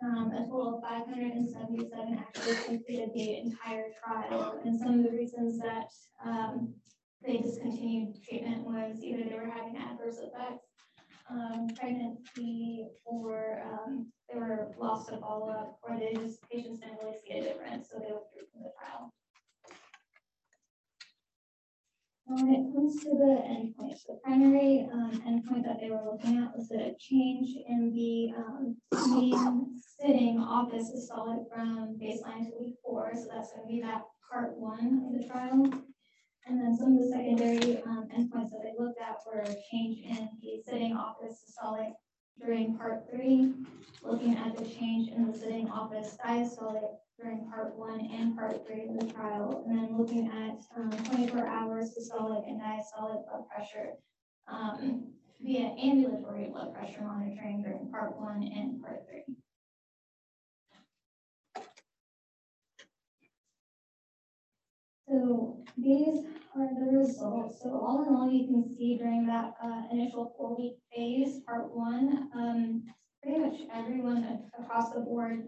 um, 0.04 0.32
a 0.32 0.46
total 0.46 0.78
of 0.78 0.84
577 0.84 2.20
actually 2.20 2.56
completed 2.66 3.10
the 3.16 3.38
entire 3.38 3.88
trial. 4.04 4.60
And 4.64 4.80
some 4.80 5.00
of 5.00 5.04
the 5.04 5.18
reasons 5.18 5.60
that 5.60 5.90
um, 6.24 6.74
they 7.26 7.38
discontinued 7.38 8.22
treatment 8.24 8.62
was 8.64 8.98
either 9.02 9.24
they 9.28 9.36
were 9.36 9.50
having 9.50 9.78
adverse 9.78 10.20
effects, 10.20 10.68
um, 11.32 11.70
pregnancy, 11.76 12.88
or 13.06 13.64
um, 13.66 14.12
they 14.32 14.38
were 14.38 14.72
lost 14.78 15.10
to 15.10 15.18
follow 15.18 15.50
up, 15.50 15.80
or 15.82 15.98
they 15.98 16.14
just 16.14 16.48
patients 16.50 16.82
didn't 16.82 17.00
really 17.02 17.18
see 17.26 17.40
a 17.40 17.42
difference, 17.42 17.90
so 17.90 17.98
they 17.98 18.14
withdrew 18.14 18.46
from 18.54 18.64
the 18.64 18.72
trial. 18.78 19.12
When 22.28 22.50
it 22.50 22.74
comes 22.74 23.04
to 23.04 23.10
the 23.12 23.44
endpoints, 23.46 24.08
the 24.08 24.20
primary 24.24 24.90
um, 24.92 25.12
endpoint 25.28 25.64
that 25.66 25.80
they 25.80 25.92
were 25.92 26.02
looking 26.04 26.40
at 26.40 26.58
was 26.58 26.72
a 26.72 26.96
change 27.00 27.56
in 27.68 27.94
the 27.94 28.34
um, 28.36 28.76
mean 29.10 29.80
sitting 30.02 30.40
office 30.40 30.90
systolic 30.90 31.46
from 31.54 32.00
baseline 32.02 32.50
to 32.50 32.54
week 32.60 32.76
four. 32.84 33.12
So 33.14 33.28
that's 33.32 33.52
going 33.52 33.68
to 33.68 33.74
be 33.74 33.82
that 33.82 34.02
part 34.28 34.58
one 34.58 35.06
of 35.06 35.22
the 35.22 35.28
trial. 35.28 35.72
And 36.48 36.60
then 36.60 36.76
some 36.76 36.98
of 36.98 37.04
the 37.04 37.10
secondary 37.10 37.84
um, 37.84 38.08
endpoints 38.18 38.50
that 38.50 38.62
they 38.64 38.74
looked 38.78 39.00
at 39.00 39.18
were 39.28 39.46
change 39.72 40.00
in 40.04 40.28
the 40.42 40.64
sitting 40.66 40.94
office 40.96 41.44
systolic 41.46 41.94
during 42.44 42.76
part 42.76 43.04
three, 43.12 43.54
looking 44.04 44.36
at 44.36 44.58
the 44.58 44.66
change 44.66 45.10
in 45.10 45.32
the 45.32 45.38
sitting 45.38 45.70
office 45.70 46.18
diastolic 46.26 46.98
during 47.20 47.50
part 47.50 47.76
one 47.76 48.00
and 48.12 48.36
part 48.38 48.66
three 48.68 48.88
of 48.88 49.00
the 49.00 49.14
trial, 49.14 49.64
and 49.68 49.78
then 49.78 49.98
looking 49.98 50.28
at 50.28 50.60
um, 50.78 50.92
24 51.06 51.48
hours 51.48 51.96
systolic 51.96 52.48
and 52.48 52.62
diastolic 52.62 53.26
blood 53.28 53.48
pressure 53.50 53.94
um, 54.48 55.08
via 55.42 55.76
ambulatory 55.82 56.50
blood 56.50 56.74
pressure 56.74 57.02
monitoring 57.02 57.62
during 57.62 57.90
part 57.92 58.20
one 58.20 58.44
and 58.44 58.82
part 58.82 59.02
three. 59.08 59.36
So 65.08 65.64
these 65.78 66.26
are 66.56 66.68
the 66.80 66.98
results. 66.98 67.62
So 67.62 67.70
all 67.70 68.04
in 68.08 68.16
all, 68.16 68.30
you 68.30 68.48
can 68.48 68.76
see 68.76 68.98
during 68.98 69.26
that 69.28 69.54
uh, 69.64 69.84
initial 69.92 70.34
four-week 70.38 70.78
phase, 70.94 71.42
part 71.48 71.76
one, 71.76 72.30
um, 72.36 72.84
pretty 73.22 73.40
much 73.40 73.60
everyone 73.74 74.50
across 74.60 74.94
the 74.94 75.02
board 75.02 75.48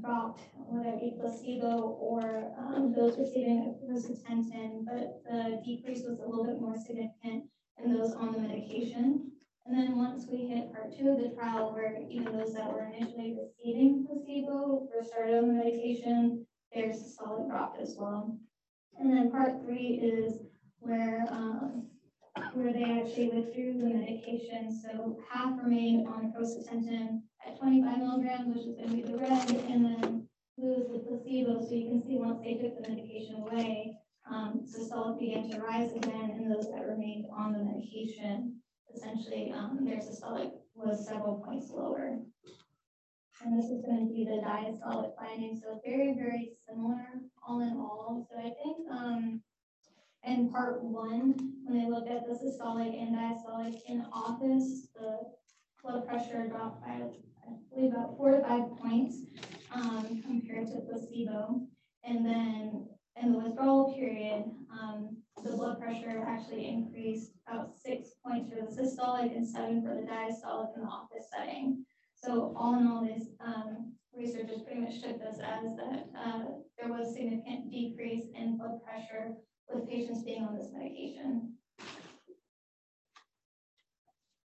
dropped, 0.00 0.42
whether 0.54 0.90
it 0.90 1.00
be 1.00 1.16
placebo 1.20 1.96
or 2.00 2.52
um, 2.58 2.92
those 2.96 3.18
receiving 3.18 3.74
aprocitentan, 3.74 4.84
but 4.84 5.22
the 5.24 5.60
decrease 5.64 6.02
was 6.06 6.20
a 6.20 6.26
little 6.26 6.44
bit 6.44 6.60
more 6.60 6.76
significant 6.76 7.44
in 7.82 7.96
those 7.96 8.12
on 8.14 8.32
the 8.32 8.38
medication. 8.38 9.32
And 9.66 9.76
then 9.76 9.96
once 9.96 10.26
we 10.30 10.46
hit 10.46 10.72
part 10.72 10.96
two 10.96 11.08
of 11.08 11.18
the 11.18 11.34
trial, 11.36 11.72
where 11.72 11.98
even 12.08 12.36
those 12.36 12.54
that 12.54 12.72
were 12.72 12.84
initially 12.84 13.36
receiving 13.36 14.06
placebo 14.06 14.88
were 14.94 15.04
started 15.04 15.38
on 15.38 15.48
the 15.48 15.54
medication, 15.54 16.46
there's 16.72 17.00
a 17.00 17.10
solid 17.10 17.48
drop 17.48 17.76
as 17.80 17.96
well. 17.98 18.38
And 18.98 19.12
then 19.12 19.30
part 19.30 19.60
three 19.64 20.00
is 20.02 20.40
where, 20.78 21.26
um, 21.30 21.88
where 22.54 22.72
they 22.72 22.84
actually 22.84 23.30
withdrew 23.30 23.78
the 23.78 23.86
medication. 23.86 24.70
So 24.70 25.18
half 25.30 25.58
remained 25.62 26.06
on 26.06 26.32
prostaglandin 26.32 27.22
at 27.46 27.58
twenty-five 27.58 27.98
milligrams, 27.98 28.54
which 28.54 28.66
is 28.66 28.74
gonna 28.76 28.92
be 28.92 29.02
the 29.02 29.16
red, 29.16 29.50
and 29.70 29.84
then 29.84 30.28
blue 30.58 30.74
is 30.74 30.88
the 30.90 30.98
placebo. 30.98 31.60
So 31.62 31.74
you 31.74 31.88
can 31.88 32.02
see 32.06 32.16
once 32.16 32.40
they 32.42 32.54
took 32.54 32.82
the 32.82 32.88
medication 32.88 33.36
away, 33.36 33.96
um, 34.30 34.64
systolic 34.66 35.20
began 35.20 35.50
to 35.50 35.60
rise 35.60 35.92
again, 35.92 36.30
and 36.34 36.50
those 36.50 36.70
that 36.70 36.86
remained 36.86 37.26
on 37.36 37.52
the 37.52 37.60
medication, 37.60 38.60
essentially, 38.94 39.52
um, 39.52 39.84
their 39.84 39.98
systolic 39.98 40.50
was 40.74 41.06
several 41.06 41.42
points 41.46 41.70
lower. 41.70 42.18
And 43.44 43.58
this 43.58 43.70
is 43.70 43.84
going 43.84 44.08
to 44.08 44.12
be 44.12 44.24
the 44.24 44.40
diastolic 44.42 45.12
finding, 45.18 45.60
so 45.62 45.78
very, 45.84 46.14
very 46.14 46.52
similar 46.66 47.06
all 47.46 47.60
in 47.60 47.76
all. 47.76 48.26
So 48.30 48.38
I 48.38 48.50
think, 48.50 48.90
um, 48.90 49.42
in 50.24 50.50
part 50.50 50.82
one, 50.82 51.34
when 51.64 51.78
they 51.78 51.88
looked 51.88 52.10
at 52.10 52.26
the 52.26 52.32
systolic 52.32 53.00
and 53.00 53.14
diastolic 53.14 53.78
in 53.86 54.04
office, 54.10 54.88
the 54.94 55.15
blood 55.86 56.06
pressure 56.06 56.48
dropped 56.48 56.82
by, 56.82 57.02
I 57.46 57.52
believe, 57.72 57.92
about 57.92 58.16
four 58.16 58.32
to 58.32 58.40
five 58.42 58.76
points, 58.78 59.18
um, 59.72 60.22
compared 60.24 60.66
to 60.68 60.80
placebo. 60.80 61.60
And 62.04 62.24
then 62.24 62.88
in 63.20 63.32
the 63.32 63.38
withdrawal 63.38 63.94
period, 63.94 64.44
um, 64.70 65.16
the 65.44 65.56
blood 65.56 65.80
pressure 65.80 66.24
actually 66.26 66.66
increased 66.66 67.32
about 67.46 67.76
six 67.76 68.10
points 68.24 68.50
for 68.50 68.56
the 68.56 68.70
systolic 68.70 69.34
and 69.36 69.46
seven 69.46 69.82
for 69.82 69.94
the 69.94 70.06
diastolic 70.06 70.74
in 70.76 70.82
the 70.82 70.88
office 70.88 71.28
setting. 71.32 71.84
So 72.14 72.54
all 72.56 72.78
in 72.78 72.86
all, 72.86 73.04
this 73.04 73.28
um, 73.44 73.92
research 74.14 74.48
has 74.50 74.62
pretty 74.62 74.80
much 74.80 75.02
took 75.02 75.18
this 75.18 75.38
as 75.38 75.76
that 75.76 76.06
uh, 76.18 76.44
there 76.78 76.90
was 76.90 77.14
significant 77.14 77.70
decrease 77.70 78.24
in 78.34 78.56
blood 78.56 78.82
pressure 78.82 79.34
with 79.72 79.88
patients 79.88 80.22
being 80.24 80.42
on 80.42 80.56
this 80.56 80.68
medication. 80.72 81.52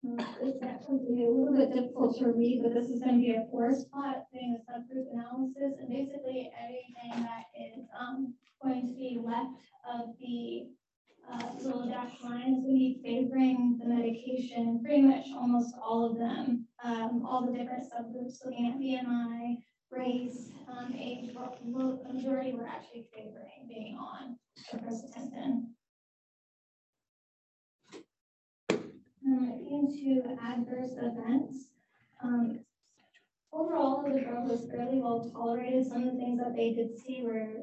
Um, 0.02 0.16
gonna 0.16 1.14
be 1.14 1.24
a 1.24 1.30
little 1.30 1.54
bit 1.54 1.74
difficult 1.74 2.16
to 2.18 2.28
read, 2.28 2.62
but 2.62 2.72
this 2.72 2.88
is 2.88 3.00
gonna 3.00 3.18
be 3.18 3.32
a 3.32 3.46
forest 3.50 3.90
plot 3.90 4.24
doing 4.32 4.56
a 4.56 4.72
subgroup 4.72 5.12
analysis, 5.12 5.78
and 5.78 5.88
basically 5.90 6.50
everything 6.58 7.22
that 7.22 7.44
is 7.54 7.84
um, 7.98 8.34
going 8.62 8.86
to 8.88 8.94
be 8.94 9.20
left 9.22 9.60
of 9.92 10.16
the 10.18 10.68
uh, 11.30 11.52
little 11.62 11.86
dashed 11.86 12.24
lines, 12.24 12.64
we 12.66 12.72
be 12.72 13.00
favoring 13.04 13.78
the 13.78 13.86
medication, 13.86 14.82
pretty 14.82 15.02
much 15.02 15.26
almost 15.34 15.74
all 15.82 16.10
of 16.10 16.18
them, 16.18 16.66
um, 16.82 17.24
all 17.26 17.44
the 17.44 17.52
different 17.52 17.84
subgroups, 17.84 18.44
looking 18.44 18.68
at 18.68 18.78
BMI, 18.78 19.58
race, 19.90 20.50
um, 20.68 20.94
age, 20.94 21.30
well, 21.34 22.02
majority 22.10 22.54
were 22.54 22.66
actually 22.66 23.06
favoring 23.14 23.68
being 23.68 23.96
on 23.96 24.38
the. 24.70 25.74
And 29.30 29.40
when 29.42 29.50
it 29.52 29.68
came 29.68 29.86
to 29.86 30.10
adverse 30.42 30.94
events, 30.98 31.68
um, 32.20 32.58
overall, 33.52 34.02
the 34.02 34.20
drug 34.20 34.48
was 34.48 34.68
fairly 34.68 34.98
well 34.98 35.30
tolerated. 35.32 35.86
Some 35.86 36.02
of 36.02 36.14
the 36.14 36.18
things 36.18 36.40
that 36.40 36.56
they 36.56 36.74
did 36.74 36.98
see 36.98 37.22
were 37.22 37.62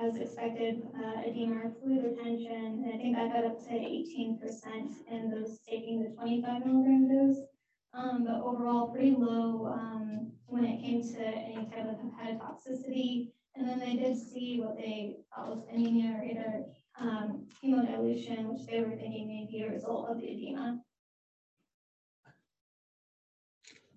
as 0.00 0.16
expected, 0.16 0.82
uh, 0.96 1.20
edema 1.26 1.70
fluid 1.82 2.02
retention, 2.02 2.84
and 2.84 2.94
I 2.94 2.96
think 2.96 3.14
that 3.14 3.32
got 3.32 3.44
up 3.44 3.58
to 3.68 3.74
eighteen 3.74 4.38
percent 4.40 4.92
in 5.10 5.30
those 5.30 5.60
taking 5.68 6.02
the 6.02 6.16
twenty-five 6.16 6.64
milligram 6.64 7.08
dose. 7.08 7.44
Um, 7.92 8.24
but 8.24 8.40
overall, 8.40 8.88
pretty 8.88 9.14
low, 9.18 9.66
um, 9.66 10.32
when 10.46 10.64
it 10.64 10.82
came 10.82 11.02
to 11.02 11.20
any 11.20 11.68
type 11.70 11.88
of 11.92 11.96
hepatotoxicity. 11.96 13.32
And 13.54 13.68
then 13.68 13.80
they 13.80 13.96
did 13.96 14.16
see 14.18 14.60
what 14.62 14.76
they 14.76 15.16
thought 15.34 15.48
was 15.48 15.64
anemia 15.72 16.18
or 16.18 16.24
either, 16.24 16.64
um, 17.00 17.46
hemodilution, 17.64 18.52
which 18.52 18.66
they 18.66 18.80
were 18.80 18.96
thinking 18.96 19.28
may 19.28 19.48
be 19.50 19.62
a 19.62 19.70
result 19.70 20.10
of 20.10 20.18
the 20.20 20.26
edema. 20.26 20.82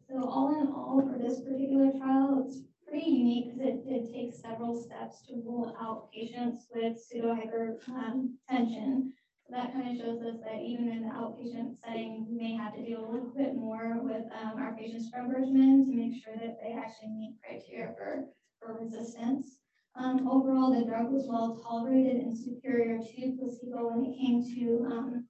So 0.09 0.27
all 0.27 0.59
in 0.59 0.67
all, 0.69 1.03
for 1.05 1.19
this 1.19 1.41
particular 1.41 1.91
trial, 1.91 2.43
it's 2.43 2.63
pretty 2.87 3.11
unique 3.11 3.53
because 3.53 3.61
it 3.61 3.87
did 3.87 4.11
take 4.11 4.33
several 4.33 4.75
steps 4.81 5.21
to 5.27 5.35
rule 5.45 5.77
out 5.79 6.11
patients 6.11 6.65
with 6.73 6.97
pseudohypertension. 6.97 9.11
So 9.45 9.51
that 9.51 9.71
kind 9.71 9.91
of 9.91 9.97
shows 10.03 10.23
us 10.23 10.39
that 10.43 10.61
even 10.65 10.89
in 10.89 11.03
the 11.03 11.09
outpatient 11.09 11.75
setting, 11.85 12.25
we 12.27 12.35
may 12.35 12.55
have 12.55 12.73
to 12.73 12.83
deal 12.83 13.05
a 13.05 13.11
little 13.11 13.31
bit 13.37 13.55
more 13.55 13.99
with 14.01 14.25
um, 14.41 14.57
our 14.57 14.75
patients' 14.75 15.09
scrub 15.09 15.29
regimen 15.29 15.85
to 15.85 15.95
make 15.95 16.23
sure 16.23 16.33
that 16.41 16.57
they 16.59 16.73
actually 16.73 17.09
meet 17.09 17.37
criteria 17.45 17.93
for, 17.95 18.25
for 18.59 18.79
resistance. 18.81 19.59
Um, 19.95 20.27
overall, 20.27 20.73
the 20.73 20.87
drug 20.87 21.11
was 21.11 21.27
well 21.27 21.61
tolerated 21.63 22.15
and 22.15 22.35
superior 22.35 22.97
to 22.97 23.37
placebo 23.37 23.89
when 23.93 24.05
it 24.05 24.17
came 24.17 24.43
to 24.55 24.87
um, 24.91 25.27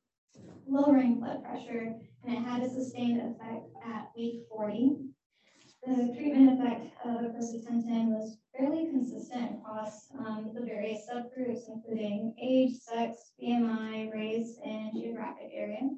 lowering 0.65 1.19
blood 1.19 1.43
pressure, 1.43 1.95
and 2.23 2.37
it 2.37 2.43
had 2.43 2.63
a 2.63 2.69
sustained 2.69 3.19
effect 3.19 3.68
at 3.89 4.11
week 4.15 4.43
40. 4.49 4.97
The 5.85 6.13
treatment 6.17 6.59
effect 6.59 6.93
of 7.05 7.21
aprocitentan 7.21 8.09
was 8.09 8.37
fairly 8.57 8.87
consistent 8.87 9.59
across 9.59 10.09
um, 10.19 10.51
the 10.53 10.65
various 10.65 11.07
subgroups, 11.09 11.69
including 11.69 12.35
age, 12.41 12.73
sex, 12.79 13.31
BMI, 13.41 14.13
race, 14.13 14.57
and 14.63 14.91
geographic 14.93 15.49
area. 15.53 15.89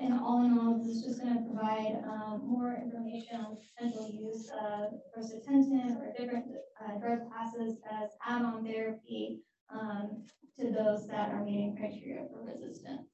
And 0.00 0.14
all 0.14 0.44
in 0.44 0.58
all, 0.58 0.78
this 0.78 0.96
is 0.96 1.04
just 1.04 1.20
going 1.20 1.36
to 1.36 1.44
provide 1.44 2.02
um, 2.08 2.42
more 2.46 2.80
information 2.82 3.36
on 3.36 3.58
potential 3.76 4.10
use 4.10 4.50
of 4.50 4.94
aprocitentan 5.12 6.00
or 6.00 6.14
different 6.18 6.46
uh, 6.82 6.98
drug 6.98 7.30
classes 7.30 7.76
as 7.92 8.08
add-on 8.26 8.64
therapy 8.64 9.40
um, 9.68 10.24
to 10.58 10.70
those 10.70 11.06
that 11.08 11.30
are 11.30 11.44
meeting 11.44 11.76
criteria 11.76 12.24
for 12.32 12.42
resistance. 12.42 13.09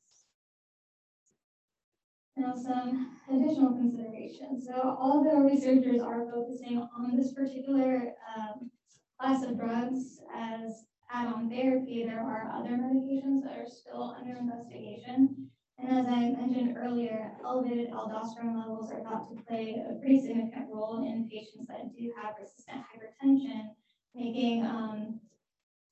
Now, 2.38 2.54
some 2.54 3.16
additional 3.32 3.72
considerations. 3.72 4.66
So 4.66 4.74
all 4.74 5.24
the 5.24 5.40
researchers 5.40 6.02
are 6.02 6.30
focusing 6.30 6.78
on 6.78 7.16
this 7.16 7.32
particular 7.32 8.12
um, 8.36 8.70
class 9.18 9.42
of 9.42 9.58
drugs 9.58 10.20
as 10.34 10.84
add-on 11.10 11.48
therapy. 11.48 12.04
There 12.04 12.20
are 12.20 12.52
other 12.54 12.76
medications 12.76 13.42
that 13.42 13.56
are 13.58 13.66
still 13.66 14.14
under 14.18 14.36
investigation. 14.36 15.48
And 15.78 15.98
as 15.98 16.06
I 16.06 16.30
mentioned 16.30 16.76
earlier, 16.76 17.32
elevated 17.42 17.90
aldosterone 17.90 18.58
levels 18.58 18.92
are 18.92 19.00
thought 19.00 19.28
to 19.34 19.42
play 19.44 19.82
a 19.88 19.94
pretty 19.94 20.20
significant 20.20 20.68
role 20.70 21.06
in 21.06 21.28
patients 21.30 21.68
that 21.68 21.96
do 21.98 22.12
have 22.20 22.34
resistant 22.38 22.82
hypertension, 22.84 23.70
making 24.14 24.64
um, 24.64 25.20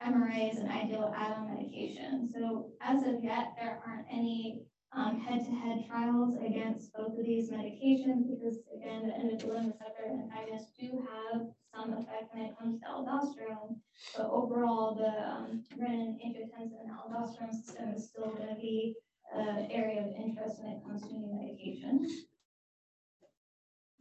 MRAs 0.02 0.60
an 0.60 0.68
ideal 0.70 1.12
add-on 1.16 1.54
medication. 1.54 2.28
So 2.30 2.72
as 2.82 3.02
of 3.02 3.22
yet, 3.22 3.54
there 3.58 3.80
aren't 3.86 4.06
any 4.10 4.62
um, 4.96 5.20
head-to-head 5.20 5.84
trials 5.88 6.36
against 6.44 6.92
both 6.92 7.18
of 7.18 7.24
these 7.24 7.50
medications 7.50 8.28
because 8.28 8.58
again, 8.74 9.06
the 9.06 9.12
endothelin 9.12 9.72
receptor 9.72 10.06
antagonists 10.08 10.72
do 10.78 11.06
have 11.10 11.42
some 11.74 11.92
effect 11.92 12.32
when 12.32 12.44
it 12.44 12.58
comes 12.58 12.80
to 12.80 12.86
aldosterone. 12.86 13.76
But 14.16 14.26
overall, 14.30 14.94
the 14.94 15.10
um, 15.10 15.64
renin, 15.78 16.16
angiotensin, 16.24 16.78
and 16.84 16.92
aldosterone 16.92 17.54
system 17.54 17.88
is 17.90 18.08
still 18.08 18.30
going 18.34 18.48
to 18.48 18.60
be 18.60 18.94
an 19.34 19.68
area 19.70 20.00
of 20.00 20.12
interest 20.14 20.62
when 20.62 20.72
it 20.72 20.82
comes 20.84 21.02
to 21.02 21.12
new 21.12 21.26
medications. 21.26 22.08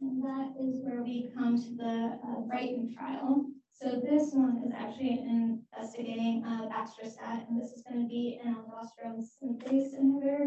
And 0.00 0.22
that 0.22 0.52
is 0.60 0.84
where 0.84 1.02
we 1.02 1.30
come 1.36 1.60
to 1.60 1.76
the 1.76 2.18
uh, 2.22 2.40
BrigHTN 2.46 2.94
trial. 2.94 3.46
So 3.72 4.00
this 4.00 4.30
one 4.32 4.62
is 4.64 4.72
actually 4.72 5.18
investigating 5.18 6.44
uh, 6.46 6.68
baxdrostat, 6.68 7.48
and 7.48 7.60
this 7.60 7.72
is 7.72 7.82
going 7.82 8.02
to 8.02 8.08
be 8.08 8.40
an 8.44 8.54
aldosterone 8.54 9.24
synthase 9.24 9.98
inhibitor. 9.98 10.46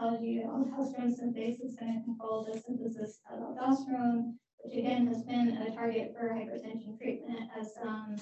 And 0.00 0.10
tells 0.10 0.22
you, 0.22 0.42
aldosterone 0.46 1.12
synthase 1.12 1.62
is 1.62 1.76
going 1.76 1.98
to 1.98 2.04
control 2.04 2.44
the 2.44 2.58
synthesis 2.58 3.20
of 3.30 3.40
aldosterone, 3.40 4.34
which 4.64 4.78
again 4.78 5.06
has 5.08 5.22
been 5.24 5.58
a 5.58 5.74
target 5.74 6.14
for 6.18 6.30
hypertension 6.30 6.98
treatment 6.98 7.50
as 7.58 7.72
um, 7.82 8.16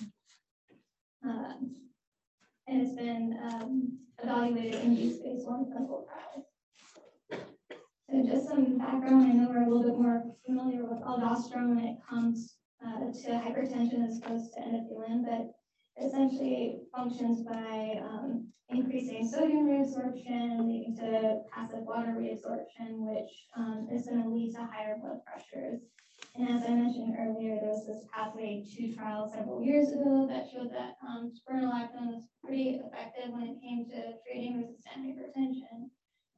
uh, 1.29 1.53
and 2.67 2.83
it's 2.83 2.95
been 2.95 3.39
um, 3.43 3.99
evaluated 4.23 4.75
in 4.83 4.97
use 4.97 5.23
phase 5.23 5.45
one 5.47 5.67
clinical 5.67 6.07
trials. 6.07 6.47
So 8.11 8.27
just 8.27 8.49
some 8.49 8.79
background, 8.79 9.31
I 9.31 9.33
know 9.35 9.49
we're 9.49 9.63
a 9.63 9.69
little 9.69 9.85
bit 9.85 10.01
more 10.01 10.25
familiar 10.45 10.85
with 10.85 11.01
aldosterone 11.03 11.77
when 11.77 11.85
it 11.85 11.99
comes 12.09 12.57
uh, 12.85 12.99
to 12.99 13.31
hypertension 13.31 14.07
as 14.07 14.19
opposed 14.19 14.53
to 14.55 14.61
endothelin, 14.61 15.25
but 15.25 15.53
essentially 16.01 16.81
functions 16.95 17.43
by 17.43 18.01
um, 18.03 18.49
increasing 18.71 19.27
sodium 19.27 19.67
reabsorption, 19.67 20.67
leading 20.67 20.97
to 20.97 21.41
passive 21.53 21.81
water 21.81 22.15
reabsorption, 22.19 23.09
which 23.09 23.31
um, 23.57 23.89
is 23.93 24.07
going 24.07 24.23
to 24.23 24.29
lead 24.29 24.55
to 24.55 24.65
higher 24.65 24.97
blood 25.01 25.21
pressures. 25.25 25.81
And 26.37 26.49
as 26.49 26.63
I 26.65 26.71
mentioned 26.71 27.17
earlier, 27.19 27.59
there 27.61 27.71
was 27.71 27.87
this 27.87 28.05
pathway 28.15 28.65
two 28.65 28.95
trial 28.95 29.31
several 29.35 29.63
years 29.63 29.91
ago 29.91 30.27
that 30.31 30.47
showed 30.53 30.71
that 30.73 30.97
um, 31.03 31.33
spironolactone 31.33 32.15
was 32.15 32.23
pretty 32.45 32.81
effective 32.85 33.33
when 33.33 33.43
it 33.43 33.61
came 33.61 33.87
to 33.91 34.15
treating 34.23 34.59
resistant 34.59 35.07
hypertension. 35.07 35.91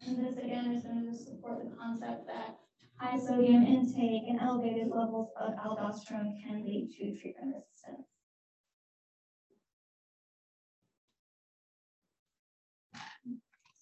And 0.07 0.25
this 0.25 0.38
again 0.38 0.73
is 0.73 0.85
going 0.85 1.07
to 1.07 1.14
support 1.14 1.59
the 1.64 1.77
concept 1.77 2.27
that 2.29 2.57
high 2.96 3.18
sodium 3.18 3.64
intake 3.64 4.23
and 4.29 4.40
elevated 4.40 4.88
levels 4.88 5.31
of 5.40 5.53
aldosterone 5.55 6.40
can 6.42 6.64
lead 6.64 6.90
to 6.96 7.20
treatment 7.20 7.55
resistance. 7.57 8.10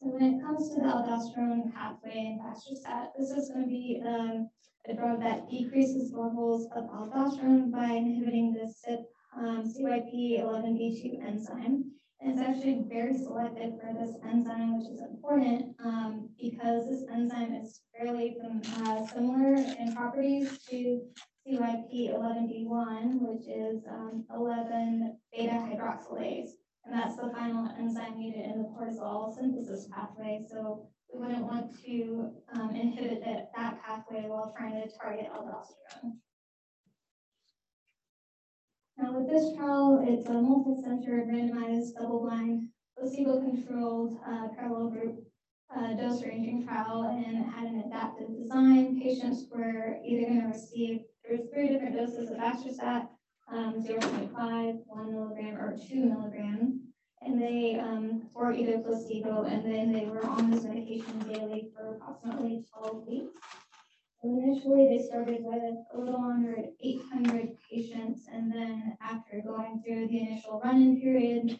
So 0.00 0.10
when 0.10 0.22
it 0.22 0.40
comes 0.40 0.68
to 0.70 0.76
the 0.76 0.86
aldosterone 0.86 1.74
pathway 1.74 2.38
and 2.38 2.40
baxdrostat, 2.40 3.08
this 3.18 3.30
is 3.30 3.50
going 3.50 3.64
to 3.64 3.68
be 3.68 4.00
um, 4.06 4.48
a 4.88 4.94
drug 4.94 5.20
that 5.22 5.50
decreases 5.50 6.12
levels 6.12 6.68
of 6.76 6.84
aldosterone 6.84 7.72
by 7.72 7.86
inhibiting 7.86 8.52
the 8.52 8.72
CYP, 8.72 9.04
um, 9.36 9.64
CYP11B2 9.66 11.26
enzyme. 11.26 11.90
And 12.20 12.30
it's 12.30 12.40
actually 12.40 12.84
very 12.88 13.12
selective 13.12 13.80
for 13.80 13.92
this 13.92 14.14
enzyme, 14.24 14.78
which 14.78 14.88
is 14.88 15.00
important 15.00 15.74
um, 15.84 16.28
because 16.40 16.88
this 16.88 17.02
enzyme 17.12 17.54
is 17.54 17.80
fairly 17.96 18.36
uh, 18.84 19.04
similar 19.04 19.54
in 19.54 19.96
properties 19.96 20.58
to 20.70 21.02
CYP11B1, 21.44 23.18
which 23.20 23.48
is 23.48 23.82
um, 23.90 24.24
11 24.32 25.18
beta 25.32 25.54
hydroxylase. 25.54 26.50
And 26.88 26.98
that's 26.98 27.16
the 27.16 27.30
final 27.30 27.68
enzyme 27.78 28.18
needed 28.18 28.46
in 28.46 28.62
the 28.62 28.68
cortisol 28.68 29.34
synthesis 29.34 29.88
pathway. 29.92 30.40
So 30.48 30.88
we 31.12 31.20
wouldn't 31.20 31.44
want 31.44 31.78
to 31.84 32.30
um, 32.54 32.70
inhibit 32.70 33.22
that, 33.26 33.50
that 33.54 33.78
pathway 33.82 34.24
while 34.26 34.54
trying 34.56 34.80
to 34.80 34.88
target 34.96 35.26
aldosterone. 35.30 36.12
Now 38.96 39.18
with 39.18 39.28
this 39.28 39.54
trial, 39.54 40.02
it's 40.08 40.28
a 40.28 40.32
multi-center 40.32 41.26
randomized 41.30 41.92
double-blind 42.00 42.68
placebo-controlled 42.98 44.16
uh, 44.26 44.48
parallel 44.56 44.88
group 44.88 45.14
uh, 45.76 45.92
dose 45.92 46.24
ranging 46.24 46.66
trial 46.66 47.02
and 47.04 47.44
had 47.44 47.64
an 47.64 47.84
adaptive 47.86 48.34
design. 48.34 48.98
Patients 48.98 49.46
were 49.54 49.98
either 50.04 50.26
going 50.26 50.40
to 50.40 50.48
receive, 50.48 51.00
three 51.52 51.68
different 51.68 51.94
doses 51.94 52.30
of 52.30 52.38
baxdrostat, 52.38 53.08
um, 53.50 53.82
0.5, 53.82 54.30
1 54.86 55.12
milligram, 55.12 55.56
or 55.56 55.76
2 55.76 55.94
milligram. 55.94 56.80
And 57.20 57.42
they, 57.42 57.78
um, 57.80 58.28
or 58.34 58.52
either 58.52 58.78
placebo, 58.78 59.42
and 59.42 59.64
then 59.64 59.92
they 59.92 60.06
were 60.06 60.24
on 60.24 60.50
this 60.50 60.64
medication 60.64 61.18
daily 61.20 61.68
for 61.74 61.96
approximately 61.96 62.64
12 62.72 63.06
weeks. 63.06 63.32
Initially, 64.22 64.88
they 64.88 65.04
started 65.04 65.38
with 65.40 65.62
a 65.94 65.98
little 65.98 66.20
under 66.20 66.56
800 66.80 67.56
patients, 67.70 68.26
and 68.32 68.52
then 68.52 68.96
after 69.00 69.40
going 69.44 69.82
through 69.84 70.08
the 70.08 70.20
initial 70.20 70.60
run-in 70.64 71.00
period, 71.00 71.58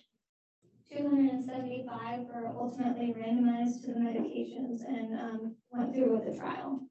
275 0.90 2.20
were 2.20 2.48
ultimately 2.57 3.14
randomized 3.16 3.83
to 3.85 3.92
the 3.92 4.01
medications 4.01 4.81
and 4.88 5.14
um, 5.18 5.57
went 5.70 5.94
through 5.94 6.16
with 6.16 6.24
the 6.24 6.37
trial. 6.38 6.88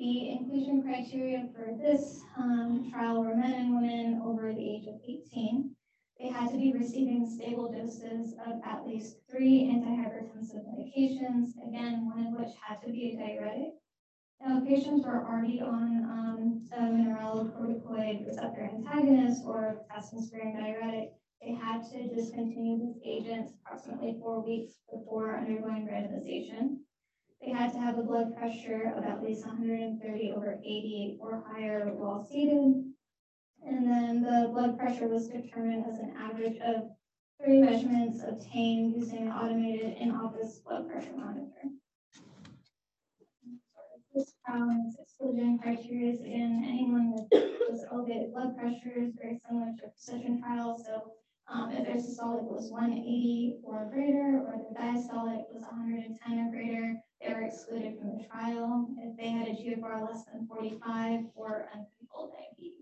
The 0.00 0.30
inclusion 0.30 0.82
criteria 0.82 1.46
for 1.54 1.76
this 1.76 2.22
um, 2.38 2.90
trial 2.90 3.22
were 3.22 3.36
men 3.36 3.52
and 3.52 3.74
women 3.74 4.22
over 4.24 4.50
the 4.50 4.58
age 4.58 4.86
of 4.86 4.94
18. 5.06 5.76
They 6.18 6.28
had 6.28 6.50
to 6.52 6.56
be 6.56 6.72
receiving 6.72 7.28
stable 7.28 7.70
doses 7.70 8.34
of 8.46 8.62
at 8.64 8.86
least 8.86 9.18
three 9.30 9.70
antihypertensive 9.70 10.64
medications, 10.64 11.50
again, 11.68 12.08
one 12.08 12.28
of 12.28 12.40
which 12.40 12.56
had 12.66 12.80
to 12.80 12.90
be 12.90 13.10
a 13.10 13.18
diuretic. 13.18 13.74
Now, 14.40 14.64
patients 14.64 15.04
were 15.04 15.22
already 15.22 15.60
on 15.60 16.04
um, 16.04 16.66
a 16.72 16.80
mineralocorticoid 16.80 18.26
receptor 18.26 18.70
antagonist 18.72 19.42
or 19.44 19.84
potassium-sparing 19.86 20.56
diuretic. 20.56 21.10
They 21.42 21.52
had 21.52 21.82
to 21.92 22.08
discontinue 22.08 22.78
these 22.78 23.02
agents 23.04 23.52
approximately 23.60 24.16
four 24.18 24.42
weeks 24.42 24.78
before 24.90 25.36
undergoing 25.36 25.86
randomization. 25.86 26.78
They 27.42 27.50
had 27.52 27.72
to 27.72 27.78
have 27.78 27.98
a 27.98 28.02
blood 28.02 28.36
pressure 28.36 28.92
of 28.94 29.04
at 29.04 29.22
least 29.22 29.46
130 29.46 30.32
over 30.32 30.58
80 30.62 31.16
or 31.20 31.42
higher 31.48 31.90
while 31.94 32.22
seated. 32.22 32.84
And 33.66 33.86
then 33.86 34.22
the 34.22 34.50
blood 34.52 34.78
pressure 34.78 35.08
was 35.08 35.28
determined 35.28 35.86
as 35.88 35.98
an 36.00 36.14
average 36.18 36.58
of 36.58 36.90
three 37.42 37.60
measurements 37.60 38.22
obtained 38.26 38.94
using 38.94 39.26
an 39.26 39.32
automated 39.32 39.96
in-office 39.98 40.60
blood 40.66 40.90
pressure 40.90 41.16
monitor. 41.16 41.70
This 44.14 44.34
trial 44.44 44.92
exclusion 44.98 45.58
criteria 45.58 46.12
is 46.12 46.20
anyone 46.20 47.12
with 47.12 47.30
just 47.70 47.86
elevated 47.90 48.34
blood 48.34 48.56
pressure 48.58 48.92
is 48.96 49.14
very 49.14 49.38
similar 49.38 49.72
to 49.78 49.86
a 49.86 49.90
precision 49.90 50.42
trial. 50.42 50.76
So 50.84 51.12
um, 51.48 51.70
if 51.70 51.86
their 51.86 51.96
systolic 51.96 52.44
was 52.44 52.70
180 52.70 53.60
or 53.62 53.88
greater, 53.92 54.44
or 54.46 54.58
their 54.58 54.82
diastolic 54.82 55.44
was 55.52 55.62
110 55.62 56.38
or 56.38 56.50
greater, 56.50 57.00
they 57.20 57.32
were 57.32 57.42
excluded 57.42 57.98
from 57.98 58.16
the 58.16 58.24
trial. 58.24 58.88
If 58.98 59.16
they 59.16 59.28
had 59.28 59.48
a 59.48 59.52
GFR 59.52 60.08
less 60.08 60.24
than 60.24 60.46
45 60.46 61.20
or 61.34 61.68
uncontrolled 61.74 62.32
diabetes. 62.32 62.80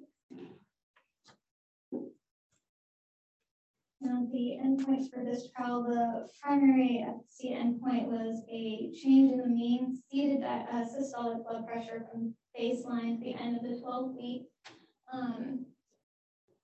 Now, 4.01 4.29
the 4.31 4.59
endpoints 4.64 5.11
for 5.12 5.24
this 5.24 5.51
trial, 5.51 5.83
the 5.83 6.29
primary 6.40 7.05
efficacy 7.07 7.51
endpoint 7.51 8.07
was 8.07 8.42
a 8.48 8.92
change 8.92 9.33
in 9.33 9.38
the 9.38 9.48
mean 9.48 10.01
seated 10.09 10.44
uh, 10.44 10.85
systolic 10.85 11.42
blood 11.42 11.66
pressure 11.66 12.07
from 12.11 12.33
baseline 12.59 13.18
to 13.18 13.24
the 13.24 13.35
end 13.35 13.57
of 13.57 13.62
the 13.64 13.81
12 13.81 14.14
week 14.14 14.42
um, 15.12 15.66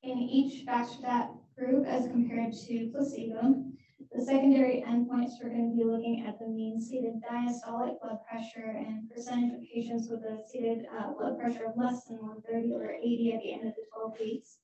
in 0.05 0.19
each 0.19 0.65
baxdrostat 0.65 1.31
group 1.59 1.87
as 1.87 2.07
compared 2.07 2.53
to 2.53 2.91
placebo. 2.93 3.65
The 4.15 4.25
secondary 4.25 4.85
endpoints 4.87 5.43
we're 5.43 5.51
going 5.51 5.71
to 5.71 5.77
be 5.77 5.83
looking 5.83 6.25
at 6.25 6.39
the 6.39 6.47
mean 6.47 6.81
seated 6.81 7.21
diastolic 7.29 8.01
blood 8.01 8.19
pressure 8.31 8.71
and 8.79 9.11
percentage 9.11 9.55
of 9.55 9.67
patients 9.75 10.09
with 10.09 10.21
a 10.21 10.39
seated 10.47 10.87
uh, 10.97 11.13
blood 11.19 11.37
pressure 11.41 11.65
of 11.65 11.77
less 11.77 12.05
than 12.05 12.19
130 12.19 12.75
or 12.75 12.95
80 12.95 13.33
at 13.35 13.43
the 13.43 13.53
end 13.55 13.67
of 13.67 13.75
the 13.75 13.83
12 13.93 14.15
weeks. 14.21 14.59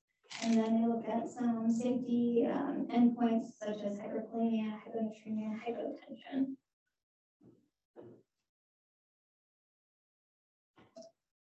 And 0.45 0.55
then 0.55 0.81
they 0.81 0.87
look 0.87 1.05
at 1.09 1.29
some 1.29 1.69
safety 1.69 2.49
um, 2.49 2.87
endpoints 2.95 3.59
such 3.59 3.83
as 3.83 3.99
hyperkalemia, 3.99 4.79
hyponatremia, 4.87 5.59
hypotension. 5.59 6.55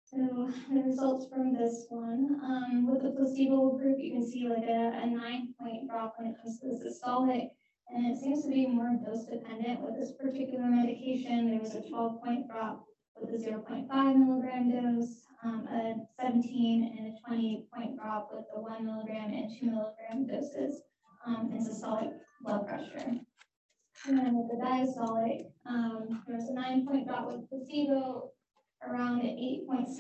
So 0.04 0.52
the 0.70 0.82
results 0.82 1.28
from 1.30 1.54
this 1.54 1.86
one, 1.88 2.42
um, 2.44 2.92
with 2.92 3.04
the 3.04 3.12
placebo 3.12 3.78
group, 3.78 3.98
you 4.00 4.12
can 4.12 4.30
see 4.30 4.50
like 4.50 4.68
a, 4.68 5.00
a 5.02 5.08
nine 5.08 5.54
point 5.58 5.90
drop 5.90 6.16
when 6.18 6.32
it 6.32 6.36
comes 6.42 6.60
to 6.60 6.68
the 6.68 6.76
systolic, 6.76 7.50
and 7.90 8.06
it 8.06 8.20
seems 8.20 8.44
to 8.44 8.50
be 8.52 8.68
more 8.68 8.98
dose 9.06 9.26
dependent 9.26 9.82
with 9.82 9.96
this 10.00 10.12
particular 10.14 10.66
medication. 10.66 11.52
There 11.52 11.60
was 11.60 11.76
a 11.76 11.88
12 11.88 12.24
point 12.24 12.48
drop 12.48 12.84
with 13.16 13.34
a 13.34 13.50
0.5 13.50 13.88
milligram 14.16 14.72
dose, 14.72 15.22
um, 15.44 15.68
a 15.68 15.96
17 16.22 16.96
and 16.98 17.14
a 17.14 17.28
20 17.28 17.68
point 17.74 17.96
drop 17.98 18.30
with 18.34 18.46
the 18.54 18.60
1 18.60 18.86
milligram 18.86 19.34
and 19.34 19.52
2 19.60 19.66
milligram 19.68 20.28
doses 20.28 20.82
um, 21.26 21.52
in 21.54 21.64
systolic 21.64 22.12
blood 22.42 22.68
pressure. 22.68 23.20
And 24.08 24.18
then 24.18 24.36
with 24.36 24.52
the 24.52 24.64
diastolic, 24.64 25.46
um, 25.66 26.24
there 26.28 26.36
was 26.36 26.50
a 26.50 26.54
9 26.54 26.86
point 26.88 27.08
drop 27.08 27.28
with 27.28 27.50
placebo, 27.50 28.32
around 28.88 29.22
8.6 29.22 29.98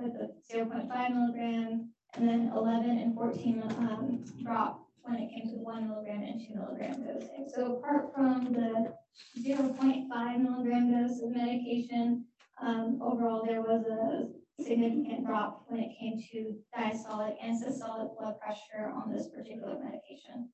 with 0.00 0.12
a 0.14 0.30
0.5 0.52 1.14
milligram, 1.14 1.90
and 2.14 2.28
then 2.28 2.52
11 2.54 2.98
and 2.98 3.14
14 3.14 3.62
um, 3.62 4.24
drop 4.42 4.85
when 5.06 5.20
it 5.20 5.30
came 5.30 5.48
to 5.50 5.56
1 5.56 5.88
milligram 5.88 6.22
and 6.22 6.40
2 6.40 6.54
milligram 6.54 7.04
dosing. 7.06 7.48
So 7.54 7.76
apart 7.76 8.12
from 8.14 8.52
the 8.52 8.92
0.5 9.40 10.40
milligram 10.40 10.90
dose 10.90 11.22
of 11.22 11.30
medication, 11.30 12.24
um, 12.60 12.98
overall 13.02 13.44
there 13.46 13.62
was 13.62 13.84
a 13.86 14.62
significant 14.62 15.26
drop 15.26 15.64
when 15.68 15.80
it 15.80 15.90
came 16.00 16.20
to 16.32 16.56
diastolic 16.76 17.34
and 17.42 17.62
systolic 17.62 18.18
blood 18.18 18.34
pressure 18.40 18.90
on 18.94 19.12
this 19.12 19.28
particular 19.28 19.78
medication. 19.82 20.50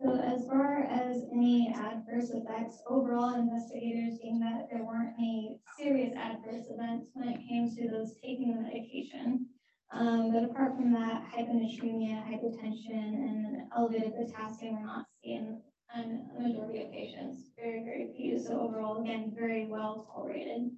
So 0.00 0.14
as 0.20 0.46
far 0.46 0.84
as 0.84 1.24
any 1.32 1.74
adverse 1.74 2.30
effects, 2.30 2.82
overall 2.88 3.34
investigators 3.34 4.18
deemed 4.22 4.42
that 4.42 4.68
there 4.70 4.84
weren't 4.84 5.14
any 5.18 5.58
serious 5.78 6.12
adverse 6.14 6.66
events 6.68 7.10
when 7.14 7.30
it 7.30 7.40
came 7.48 7.74
to 7.74 7.88
those 7.88 8.14
taking 8.22 8.54
the 8.54 8.62
medication. 8.62 9.46
Um, 9.92 10.32
but 10.32 10.44
apart 10.44 10.76
from 10.76 10.92
that, 10.92 11.22
hyponatremia, 11.32 12.24
hypotension, 12.26 12.90
and 12.90 13.56
elevated 13.76 14.14
potassium 14.16 14.80
were 14.80 14.86
not 14.86 15.06
seen 15.22 15.62
in 15.94 16.28
a 16.36 16.40
majority 16.40 16.82
of 16.82 16.90
patients. 16.90 17.50
Very, 17.56 17.84
very 17.84 18.12
few. 18.16 18.38
So 18.38 18.60
overall, 18.60 19.00
again, 19.02 19.32
very 19.36 19.66
well 19.66 20.06
tolerated. 20.12 20.70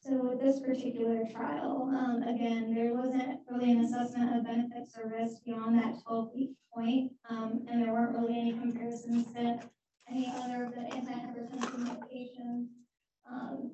So 0.00 0.12
with 0.16 0.40
this 0.40 0.60
particular 0.60 1.24
trial, 1.32 1.90
um, 1.96 2.22
again, 2.22 2.74
there 2.74 2.94
wasn't 2.94 3.40
really 3.50 3.72
an 3.72 3.84
assessment 3.84 4.36
of 4.36 4.44
benefits 4.44 4.96
or 4.98 5.08
risk 5.08 5.44
beyond 5.44 5.78
that 5.78 6.02
twelve 6.02 6.30
week 6.34 6.50
point. 6.74 7.12
Um, 7.30 7.66
and 7.70 7.82
there 7.82 7.92
weren't 7.92 8.16
really 8.16 8.38
any 8.38 8.52
comparisons 8.52 9.32
to 9.32 9.60
any 10.10 10.32
other 10.36 10.64
of 10.64 10.74
the 10.74 10.80
antihypertensive 10.80 11.86
medications. 11.86 12.66
Um, 13.30 13.70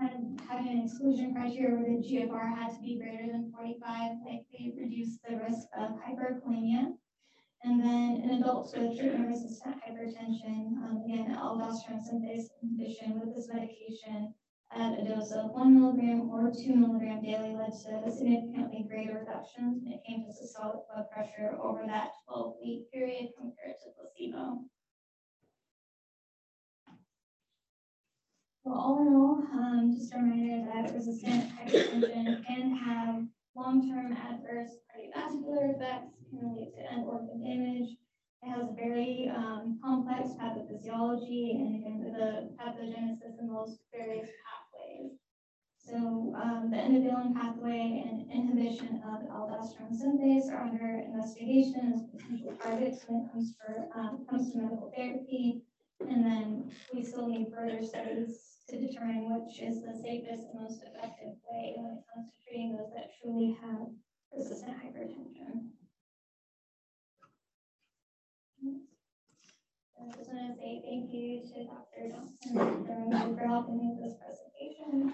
kind 0.00 0.40
of 0.40 0.48
having 0.48 0.72
an 0.72 0.84
exclusion 0.84 1.34
criteria 1.34 1.76
where 1.76 1.84
the 1.84 2.02
GFR 2.02 2.56
had 2.56 2.72
to 2.72 2.80
be 2.80 2.98
greater 2.98 3.30
than 3.30 3.52
forty-five, 3.52 4.12
like 4.24 4.46
they 4.52 4.72
reduced 4.76 5.20
the 5.28 5.36
risk 5.36 5.66
of 5.76 6.00
hyperkalemia. 6.00 6.96
And 7.62 7.84
then 7.84 8.22
in 8.24 8.40
adults 8.40 8.72
with 8.74 8.98
treatment-resistant 8.98 9.76
hypertension, 9.84 10.80
um, 10.80 11.02
again, 11.04 11.36
aldosterone 11.36 12.00
synthase 12.00 12.48
inhibition 12.62 13.20
with 13.20 13.34
this 13.36 13.50
medication 13.52 14.32
at 14.72 14.98
a 14.98 15.04
dose 15.04 15.32
of 15.32 15.50
one 15.50 15.78
milligram 15.78 16.30
or 16.30 16.50
two 16.50 16.74
milligram 16.74 17.22
daily 17.22 17.54
led 17.54 17.72
to 17.72 18.10
significantly 18.10 18.86
greater 18.88 19.18
reductions 19.18 19.82
when 19.82 19.92
it 19.92 20.00
came 20.08 20.24
to 20.24 20.32
systolic 20.32 20.80
blood 20.88 21.04
pressure 21.12 21.58
over 21.60 21.82
that 21.86 22.12
twelve-week 22.26 22.90
period 22.90 23.28
compared 23.36 23.76
to 23.84 23.90
placebo. 23.92 24.64
So 28.70 28.76
all 28.76 29.02
in 29.02 29.14
all, 29.16 29.42
um, 29.52 29.92
just 29.92 30.14
a 30.14 30.18
reminder 30.18 30.64
that 30.72 30.94
resistant 30.94 31.50
hypertension 31.58 32.46
can 32.46 32.70
have 32.76 33.24
long-term 33.56 34.12
adverse 34.12 34.70
cardiovascular 34.86 35.74
effects, 35.74 36.14
can 36.30 36.54
lead 36.54 36.70
to 36.76 36.92
end 36.92 37.04
organ 37.04 37.42
damage. 37.42 37.96
It 38.42 38.48
has 38.48 38.68
a 38.70 38.74
very 38.76 39.28
um, 39.34 39.80
complex 39.82 40.30
pathophysiology 40.40 41.50
and 41.50 41.74
again, 41.74 42.14
the 42.16 42.54
pathogenesis 42.62 43.40
involves 43.40 43.80
various 43.92 44.28
pathways. 44.46 45.18
So 45.76 45.96
um, 46.40 46.68
the 46.70 46.76
endothelin 46.76 47.34
pathway 47.34 48.04
and 48.06 48.30
inhibition 48.30 49.02
of 49.04 49.28
aldosterone 49.30 50.00
synthase 50.00 50.48
are 50.48 50.62
under 50.62 51.02
investigation 51.06 51.92
as 51.92 52.02
potential 52.04 52.52
targets 52.62 53.04
when 53.08 53.24
it 53.24 53.32
comes 53.32 53.52
for 53.58 53.88
um, 53.98 54.24
comes 54.30 54.52
to 54.52 54.58
medical 54.58 54.92
therapy. 54.96 55.62
And 56.08 56.24
then 56.24 56.70
we 56.94 57.02
still 57.02 57.26
need 57.26 57.48
further 57.52 57.82
studies 57.82 58.49
to 58.70 58.78
determine 58.78 59.26
which 59.34 59.60
is 59.60 59.82
the 59.82 59.92
safest 59.92 60.46
and 60.52 60.62
most 60.62 60.82
effective 60.86 61.34
way 61.50 61.74
when 61.76 61.98
it 61.98 62.04
comes 62.14 62.30
to 62.30 62.36
treating 62.46 62.76
those 62.76 62.92
that 62.94 63.10
truly 63.20 63.58
have 63.60 63.88
resistant 64.32 64.76
hypertension. 64.78 65.74
I 69.98 70.06
just 70.16 70.30
want 70.30 70.54
to 70.54 70.60
say 70.62 70.82
thank 70.86 71.12
you 71.12 71.42
to 71.50 71.66
Dr. 71.66 72.14
Johnson 72.14 73.36
for 73.36 73.46
helping 73.46 73.90
with 73.90 74.06
this 74.06 74.14
presentation. 74.22 75.12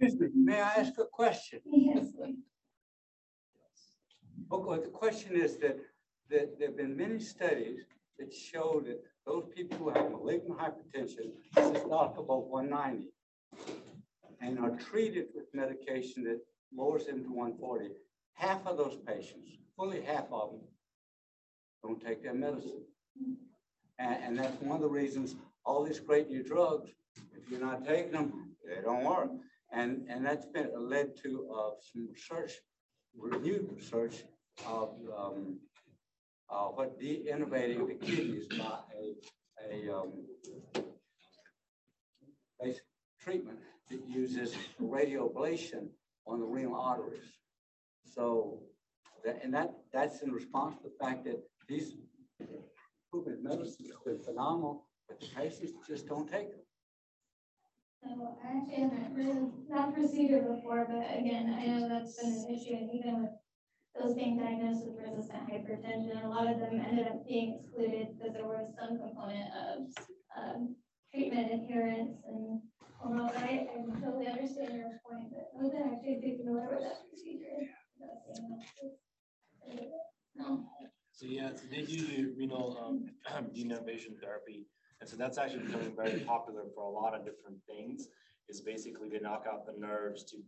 Excuse 0.00 0.20
me, 0.20 0.44
may 0.44 0.60
I 0.60 0.74
ask 0.74 0.92
a 0.98 1.06
question? 1.06 1.60
Yes, 1.64 2.08
Okay, 4.50 4.82
the 4.82 4.88
question 4.88 5.36
is 5.36 5.56
that, 5.58 5.78
that 6.30 6.58
there 6.58 6.68
have 6.68 6.76
been 6.76 6.96
many 6.96 7.20
studies 7.20 7.80
that 8.18 8.32
show 8.32 8.82
that 8.86 9.02
those 9.26 9.44
people 9.54 9.76
who 9.76 9.90
have 9.90 10.10
malignant 10.10 10.58
hypertension, 10.58 11.32
systolic 11.54 12.18
above 12.18 12.44
190, 12.44 13.08
and 14.40 14.58
are 14.58 14.70
treated 14.70 15.26
with 15.34 15.44
medication 15.52 16.24
that 16.24 16.40
lowers 16.74 17.06
them 17.06 17.24
to 17.24 17.30
140, 17.30 17.90
half 18.32 18.66
of 18.66 18.78
those 18.78 18.96
patients, 19.06 19.50
fully 19.76 20.00
half 20.00 20.24
of 20.32 20.52
them, 20.52 20.60
don't 21.82 22.04
take 22.04 22.22
their 22.22 22.34
medicine. 22.34 22.84
And, 23.98 24.16
and 24.24 24.38
that's 24.38 24.60
one 24.62 24.76
of 24.76 24.82
the 24.82 24.88
reasons 24.88 25.36
all 25.66 25.84
these 25.84 26.00
great 26.00 26.30
new 26.30 26.42
drugs, 26.42 26.90
if 27.36 27.50
you're 27.50 27.60
not 27.60 27.86
taking 27.86 28.12
them, 28.12 28.54
they 28.66 28.80
don't 28.80 29.04
work. 29.04 29.28
And, 29.70 30.06
and 30.08 30.24
that's 30.24 30.46
been 30.46 30.70
led 30.74 31.14
to 31.22 31.50
uh, 31.54 31.70
some 31.92 32.08
research, 32.10 32.52
renewed 33.14 33.68
research 33.76 34.24
of 34.66 34.94
um, 35.16 35.58
uh, 36.50 36.66
what 36.66 36.98
de-innervating 36.98 37.86
the 37.86 37.94
kidneys 37.94 38.46
by 38.46 38.78
a, 38.98 39.88
a 39.88 39.94
um, 39.94 40.12
treatment 43.20 43.58
that 43.90 44.00
uses 44.08 44.54
radioablation 44.80 45.88
on 46.26 46.40
the 46.40 46.46
renal 46.46 46.80
arteries. 46.80 47.32
So, 48.04 48.60
that, 49.24 49.40
and 49.42 49.52
that 49.54 49.72
that's 49.92 50.22
in 50.22 50.30
response 50.30 50.76
to 50.76 50.84
the 50.84 51.04
fact 51.04 51.24
that 51.24 51.42
these 51.68 51.94
proven 53.10 53.42
medicines 53.42 53.90
have 53.90 54.04
been 54.04 54.24
phenomenal, 54.24 54.86
but 55.08 55.20
the 55.20 55.26
patients 55.34 55.72
just 55.86 56.06
don't 56.06 56.30
take 56.30 56.50
them. 56.50 56.60
So 58.02 58.36
I 58.44 58.58
actually 58.58 58.82
haven't 58.82 59.14
really 59.14 59.50
that 59.70 59.94
procedure 59.94 60.40
before, 60.40 60.86
but 60.88 61.04
again, 61.18 61.56
I 61.58 61.66
know 61.66 61.88
that's 61.88 62.22
been 62.22 62.32
an 62.32 62.54
issue, 62.54 62.74
and 62.74 62.90
even 62.92 63.22
with 63.22 63.30
those 63.94 64.14
being 64.14 64.38
diagnosed 64.38 64.84
with 64.86 64.98
resistant 64.98 65.48
hypertension, 65.48 66.24
a 66.24 66.28
lot 66.28 66.46
of 66.46 66.60
them 66.60 66.80
ended 66.80 67.06
up 67.06 67.26
being 67.26 67.60
excluded 67.60 68.18
because 68.18 68.34
there 68.34 68.44
was 68.44 68.66
some 68.78 68.98
component 68.98 69.50
of 69.54 69.78
um, 70.36 70.76
treatment 71.12 71.52
adherence 71.52 72.18
and 72.26 72.60
although 73.02 73.30
I, 73.36 73.66
I 73.70 74.00
totally 74.00 74.26
understand 74.26 74.74
your 74.74 75.00
point, 75.08 75.30
but 75.30 75.50
I 75.54 75.62
wasn't 75.62 75.92
actually 75.92 76.36
familiar 76.38 76.68
with 76.68 76.82
that 76.82 77.08
procedure. 77.10 77.68
So 81.12 81.26
yeah, 81.26 81.50
they 81.68 81.82
do 81.82 82.32
renal 82.38 82.78
um, 82.80 83.06
denervation 83.56 84.20
therapy. 84.22 84.66
And 85.00 85.08
so 85.08 85.16
that's 85.16 85.36
actually 85.36 85.64
becoming 85.64 85.94
very 85.96 86.20
popular 86.20 86.62
for 86.74 86.84
a 86.84 86.90
lot 86.90 87.14
of 87.14 87.24
different 87.24 87.58
things. 87.66 88.08
Is 88.48 88.60
basically 88.62 89.10
to 89.10 89.20
knock 89.20 89.44
out 89.50 89.66
the 89.66 89.78
nerves 89.78 90.24
to, 90.24 90.38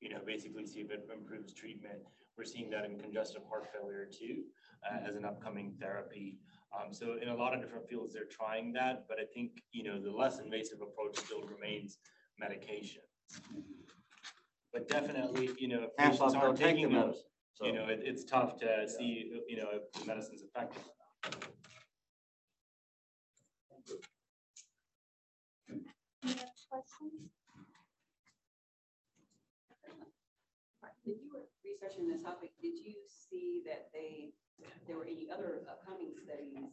you 0.00 0.10
know, 0.10 0.18
basically 0.26 0.66
see 0.66 0.80
if 0.80 0.90
it 0.90 1.08
improves 1.10 1.54
treatment. 1.54 2.00
We're 2.36 2.44
seeing 2.44 2.70
that 2.70 2.84
in 2.84 2.98
congestive 2.98 3.42
heart 3.48 3.66
failure 3.72 4.06
too, 4.06 4.44
uh, 4.84 5.08
as 5.08 5.16
an 5.16 5.24
upcoming 5.24 5.74
therapy. 5.80 6.38
Um, 6.74 6.92
so 6.92 7.16
in 7.20 7.28
a 7.28 7.34
lot 7.34 7.54
of 7.54 7.62
different 7.62 7.88
fields, 7.88 8.12
they're 8.12 8.24
trying 8.30 8.72
that, 8.74 9.06
but 9.08 9.18
I 9.18 9.24
think, 9.32 9.62
you 9.72 9.82
know, 9.82 10.00
the 10.00 10.10
less 10.10 10.38
invasive 10.38 10.80
approach 10.82 11.18
still 11.18 11.42
remains 11.42 11.98
medication. 12.38 13.02
But 14.72 14.88
definitely, 14.88 15.50
you 15.58 15.68
know, 15.68 15.84
if 15.84 15.96
patients 15.96 16.34
aren't 16.34 16.58
taking 16.58 16.90
the 16.90 16.96
them, 16.96 17.06
medicine. 17.06 17.24
you 17.62 17.72
know, 17.72 17.86
it, 17.86 18.00
it's 18.02 18.24
tough 18.24 18.58
to 18.58 18.86
see, 18.86 19.32
you 19.48 19.56
know, 19.56 19.68
if 19.72 19.90
the 19.92 20.06
medicine's 20.06 20.42
effective. 20.42 20.82
Any 26.22 26.32
other 26.32 26.42
questions? 26.68 27.35
When 31.06 31.22
you 31.22 31.30
were 31.30 31.46
researching 31.62 32.10
the 32.10 32.18
topic, 32.18 32.50
did 32.58 32.82
you 32.82 32.98
see 33.06 33.62
that 33.62 33.94
they, 33.94 34.34
there 34.90 34.98
were 34.98 35.06
any 35.06 35.30
other 35.30 35.62
upcoming 35.70 36.10
studies 36.18 36.66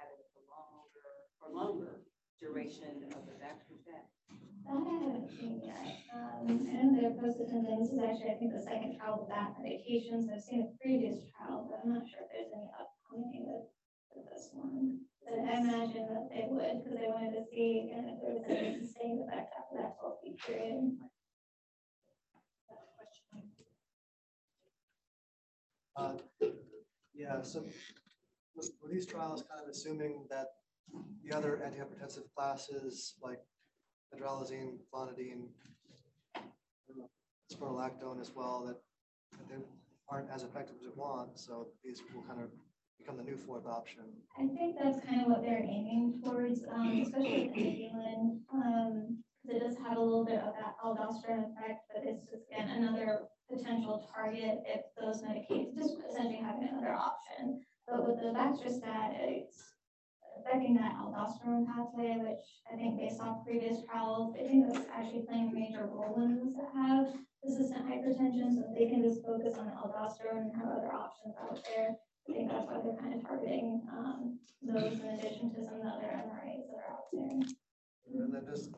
having 0.00 0.16
a 0.16 0.40
longer, 0.48 1.04
or 1.44 1.52
longer 1.52 2.00
duration 2.40 3.04
of 3.12 3.28
the 3.28 3.36
vaccine 3.36 3.84
That 3.84 4.08
I 4.64 4.80
haven't 4.80 5.28
seen 5.28 5.60
yet. 5.60 5.92
Um, 6.08 6.48
and 6.72 6.96
they're 6.96 7.20
posted, 7.20 7.52
and 7.52 7.68
this 7.68 7.92
is 7.92 8.00
actually, 8.00 8.32
I 8.32 8.40
think, 8.40 8.56
the 8.56 8.64
second 8.64 8.96
trial 8.96 9.20
with 9.20 9.28
that 9.28 9.60
medications. 9.60 10.32
I've 10.32 10.40
seen 10.40 10.64
a 10.64 10.72
previous 10.80 11.28
trial, 11.36 11.68
but 11.68 11.84
I'm 11.84 12.00
not 12.00 12.08
sure 12.08 12.24
if 12.24 12.32
there's 12.32 12.56
any 12.56 12.72
upcoming 12.80 13.44
with, 13.44 13.68
with 14.16 14.24
this 14.32 14.56
one. 14.56 15.04
But 15.20 15.36
I 15.44 15.60
imagine 15.60 16.08
that 16.16 16.32
they 16.32 16.48
would, 16.48 16.80
because 16.80 16.96
they 16.96 17.12
wanted 17.12 17.36
to 17.36 17.44
see, 17.44 17.92
again, 17.92 18.08
if 18.08 18.24
there 18.24 18.40
was 18.40 18.48
any 18.48 18.72
sustained 18.72 19.20
effect 19.28 19.52
after 19.52 19.84
that 19.84 20.00
twelve 20.00 20.24
week 20.24 20.40
period. 20.40 20.96
Uh, 25.96 26.12
Yeah, 27.14 27.40
so 27.42 27.64
were 28.82 28.90
these 28.90 29.06
trials 29.06 29.42
kind 29.50 29.62
of 29.62 29.68
assuming 29.70 30.26
that 30.28 30.48
the 31.24 31.34
other 31.34 31.60
antihypertensive 31.64 32.24
classes 32.36 33.14
like 33.22 33.40
hydralazine, 34.14 34.78
clonidine, 34.92 35.48
spironolactone 37.52 38.20
as 38.20 38.32
well, 38.34 38.64
that 38.66 38.76
that 39.38 39.48
they 39.48 39.64
aren't 40.10 40.30
as 40.30 40.42
effective 40.42 40.76
as 40.80 40.86
we 40.86 40.92
want, 40.94 41.38
so 41.38 41.68
these 41.82 42.02
will 42.14 42.22
kind 42.22 42.40
of 42.42 42.50
become 42.98 43.16
the 43.16 43.22
new 43.24 43.36
fourth 43.36 43.66
option. 43.66 44.04
I 44.38 44.46
think 44.46 44.76
that's 44.82 45.00
kind 45.06 45.22
of 45.22 45.28
what 45.28 45.42
they're 45.42 45.64
aiming 45.64 46.20
towards, 46.22 46.64
um, 46.70 47.00
especially 47.02 47.48
with 47.48 48.04
um, 48.52 49.22
because 49.42 49.56
it 49.56 49.60
does 49.64 49.76
have 49.78 49.96
a 49.96 50.00
little 50.00 50.24
bit 50.24 50.40
of 50.40 50.52
that 50.60 50.76
aldosterone 50.84 51.52
effect, 51.52 51.80
but 51.92 52.04
it's 52.04 52.24
just 52.30 52.44
again 52.52 52.68
another 52.68 53.20
potential 53.50 54.08
target 54.14 54.58
if 54.66 54.82
those 55.00 55.22
medications, 55.22 55.76
just 55.76 55.96
essentially 56.10 56.42
having 56.42 56.68
another 56.68 56.94
option. 56.94 57.60
But 57.86 58.06
with 58.06 58.18
the 58.18 58.34
baxdrostat, 58.34 59.14
it's 59.20 59.62
affecting 60.38 60.74
that 60.74 60.96
aldosterone 60.98 61.66
pathway, 61.66 62.16
which 62.18 62.44
I 62.72 62.76
think 62.76 62.98
based 62.98 63.20
off 63.20 63.44
previous 63.44 63.84
trials, 63.84 64.34
I 64.38 64.46
think 64.46 64.66
that's 64.72 64.86
actually 64.92 65.24
playing 65.28 65.50
a 65.50 65.54
major 65.54 65.86
role 65.86 66.20
in 66.22 66.36
those 66.36 66.54
that 66.54 66.70
have 66.74 67.06
resistant 67.44 67.86
hypertension, 67.86 68.54
so 68.54 68.64
they 68.76 68.88
can 68.90 69.02
just 69.02 69.22
focus 69.24 69.56
on 69.58 69.70
aldosterone 69.70 70.50
and 70.50 70.56
have 70.56 70.68
other 70.68 70.92
options 70.92 71.34
out 71.40 71.62
there, 71.64 71.94
I 72.28 72.32
think 72.32 72.50
that's 72.50 72.66
why 72.66 72.80
they're 72.82 72.96
kind 72.98 73.14
of 73.14 73.22
targeting, 73.26 73.82
um, 73.92 74.38
those 74.62 74.98
in 74.98 75.06
addition 75.14 75.54
to 75.54 75.62
some 75.64 75.74
of 75.74 75.82
the 75.82 75.88
other 75.88 76.10
MRAs 76.10 76.66
that 76.66 76.82
are 76.82 76.90
out 76.90 77.06
there. 77.12 77.38
And 78.18 78.34
then 78.34 78.46
just 78.50 78.74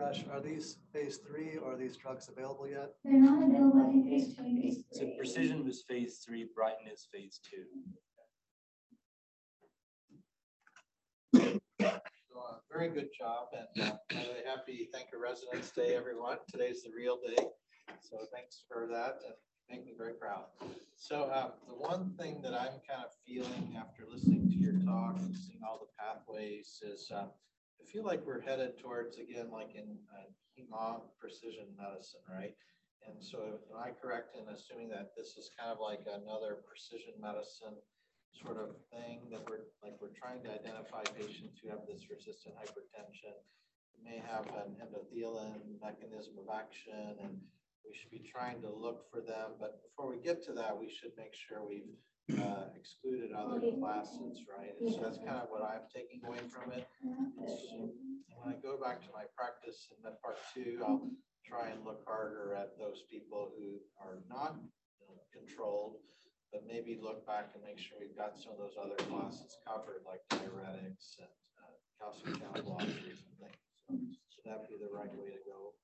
refresh, 0.00 0.24
are 0.32 0.40
these 0.40 0.78
phase 0.92 1.18
three 1.18 1.56
or 1.56 1.72
are 1.74 1.76
these 1.76 1.96
drugs 1.96 2.28
available 2.28 2.68
yet? 2.68 2.92
They're 3.04 3.14
not 3.14 3.42
available 3.42 3.90
in 3.90 4.04
phase 4.04 4.34
two 4.36 4.42
and 4.42 4.62
phase 4.62 4.84
So. 4.92 5.10
Precision 5.16 5.64
was 5.64 5.82
phase 5.88 6.18
three, 6.24 6.44
BrigHTN 6.44 6.92
is 6.92 7.08
phase 7.12 7.40
two. 7.48 7.64
So, 11.34 11.58
uh, 11.84 12.54
Very 12.72 12.88
good 12.88 13.08
job, 13.16 13.48
and 13.52 13.84
uh, 13.84 13.96
by 14.10 14.22
the 14.22 14.28
way, 14.30 14.42
happy 14.46 14.88
Thank 14.92 15.08
Your 15.12 15.22
Residents 15.22 15.70
Day, 15.70 15.94
everyone. 15.94 16.38
Today's 16.50 16.82
the 16.82 16.90
real 16.96 17.18
day, 17.24 17.42
so 18.00 18.18
thanks 18.32 18.64
for 18.68 18.86
that, 18.90 19.18
and 19.24 19.34
make 19.70 19.84
me 19.84 19.92
very 19.96 20.14
proud. 20.14 20.44
So 20.96 21.30
um, 21.34 21.52
the 21.68 21.74
one 21.74 22.12
thing 22.18 22.40
that 22.42 22.54
I'm 22.54 22.80
kind 22.88 23.04
of 23.04 23.10
feeling 23.26 23.76
after 23.78 24.04
listening 24.10 24.50
to 24.50 24.56
your 24.56 24.74
talk 24.84 25.16
and 25.18 25.34
seeing 25.34 25.60
all 25.66 25.78
the 25.80 25.92
pathways 25.98 26.80
is, 26.82 27.10
um, 27.14 27.28
I 27.80 27.84
feel 27.90 28.04
like 28.04 28.24
we're 28.26 28.40
headed 28.40 28.78
towards, 28.78 29.18
again, 29.18 29.50
like 29.50 29.74
in 29.74 29.96
uh, 30.72 30.98
precision 31.18 31.66
medicine, 31.80 32.20
right? 32.28 32.54
And 33.08 33.16
so 33.18 33.56
am 33.72 33.80
I 33.80 33.96
correct 33.96 34.36
in 34.36 34.44
assuming 34.52 34.90
that 34.90 35.16
this 35.16 35.40
is 35.40 35.50
kind 35.58 35.72
of 35.72 35.80
like 35.80 36.04
another 36.04 36.60
precision 36.68 37.16
medicine 37.16 37.80
sort 38.36 38.60
of 38.60 38.76
thing 38.92 39.32
that 39.32 39.42
we're, 39.48 39.64
like, 39.82 39.96
we're 40.00 40.14
trying 40.14 40.44
to 40.44 40.52
identify 40.52 41.02
patients 41.16 41.58
who 41.58 41.72
have 41.72 41.88
this 41.88 42.06
resistant 42.12 42.54
hypertension, 42.60 43.34
may 44.04 44.20
have 44.20 44.46
an 44.56 44.76
endothelin 44.80 45.60
mechanism 45.80 46.34
of 46.40 46.48
action, 46.52 47.16
and 47.22 47.36
we 47.84 47.92
should 47.96 48.10
be 48.10 48.24
trying 48.30 48.60
to 48.62 48.70
look 48.70 49.10
for 49.10 49.20
them, 49.20 49.56
but 49.58 49.80
before 49.82 50.08
we 50.08 50.20
get 50.22 50.44
to 50.44 50.52
that, 50.52 50.78
we 50.78 50.88
should 50.88 51.12
make 51.16 51.34
sure 51.34 51.60
we've 51.66 51.96
uh, 52.38 52.70
excluded 52.78 53.32
other 53.32 53.60
classes, 53.80 54.44
right? 54.46 54.74
And 54.80 54.92
so 54.94 55.00
that's 55.02 55.18
kind 55.18 55.40
of 55.42 55.48
what 55.50 55.62
I'm 55.62 55.86
taking 55.94 56.20
away 56.26 56.38
from 56.50 56.72
it. 56.72 56.86
So 57.46 57.90
When 58.36 58.54
I 58.54 58.56
go 58.60 58.78
back 58.80 59.02
to 59.02 59.10
my 59.12 59.24
practice 59.36 59.88
in 59.90 60.02
Med 60.04 60.20
Part 60.22 60.38
Two, 60.54 60.80
I'll 60.86 61.10
try 61.44 61.68
and 61.74 61.84
look 61.84 62.04
harder 62.06 62.54
at 62.54 62.78
those 62.78 63.02
people 63.10 63.52
who 63.58 63.80
are 64.00 64.22
not 64.28 64.56
you 65.00 65.08
know, 65.08 65.18
controlled, 65.34 65.98
but 66.52 66.62
maybe 66.66 67.00
look 67.02 67.26
back 67.26 67.50
and 67.54 67.62
make 67.64 67.78
sure 67.78 67.98
we've 68.00 68.16
got 68.16 68.38
some 68.38 68.52
of 68.54 68.58
those 68.58 68.76
other 68.78 68.96
classes 69.10 69.56
covered, 69.66 70.04
like 70.06 70.20
diuretics 70.30 71.18
and 71.18 71.32
uh, 71.58 71.74
calcium 71.98 72.38
channel 72.38 72.62
blockers 72.64 73.18
and 73.24 73.34
things. 73.40 73.60
So 73.88 73.96
Should 74.32 74.46
that 74.46 74.68
be 74.68 74.76
the 74.78 74.88
right 74.92 75.10
way 75.12 75.34
to 75.34 75.42
go? 75.44 75.74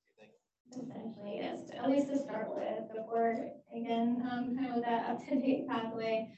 Essentially, 0.71 1.39
yes, 1.41 1.71
at 1.75 1.89
least 1.89 2.09
to 2.09 2.17
start 2.19 2.53
with, 2.53 2.91
before, 2.93 3.33
again, 3.75 4.21
um, 4.29 4.55
kind 4.55 4.69
of 4.69 4.75
with 4.75 4.85
that 4.85 5.09
up-to-date 5.09 5.67
pathway. 5.67 6.29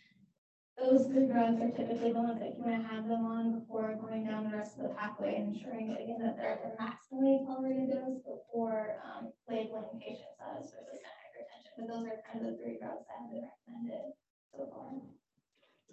Those 0.78 1.08
good 1.08 1.28
drugs 1.28 1.60
are 1.60 1.72
typically 1.76 2.14
the 2.14 2.24
ones 2.24 2.40
that 2.40 2.56
you 2.56 2.64
want 2.64 2.80
to 2.80 2.88
have 2.88 3.04
them 3.10 3.26
on 3.26 3.60
before 3.60 4.00
going 4.00 4.24
down 4.24 4.50
the 4.50 4.56
rest 4.56 4.78
of 4.78 4.84
the 4.84 4.96
pathway, 4.96 5.36
and 5.36 5.54
ensuring 5.54 5.90
that, 5.90 6.00
again, 6.00 6.24
that 6.24 6.38
they're 6.38 6.56
at 6.56 6.64
their 6.64 6.78
maximally 6.80 7.44
tolerated 7.46 7.90
dose 7.92 8.24
before, 8.24 8.96
um, 9.04 9.34
labeling 9.50 10.00
patients 10.00 10.40
as 10.40 10.72
resistant 10.72 11.04
hypertension. 11.20 11.74
But 11.76 11.88
those 11.92 12.06
are 12.08 12.24
kind 12.32 12.46
of 12.46 12.56
the 12.56 12.64
three 12.64 12.78
drugs 12.80 13.04
that 13.12 13.20
have 13.20 13.28
been 13.28 13.44
recommended 13.44 14.16
so 14.56 14.72
far. 14.72 15.04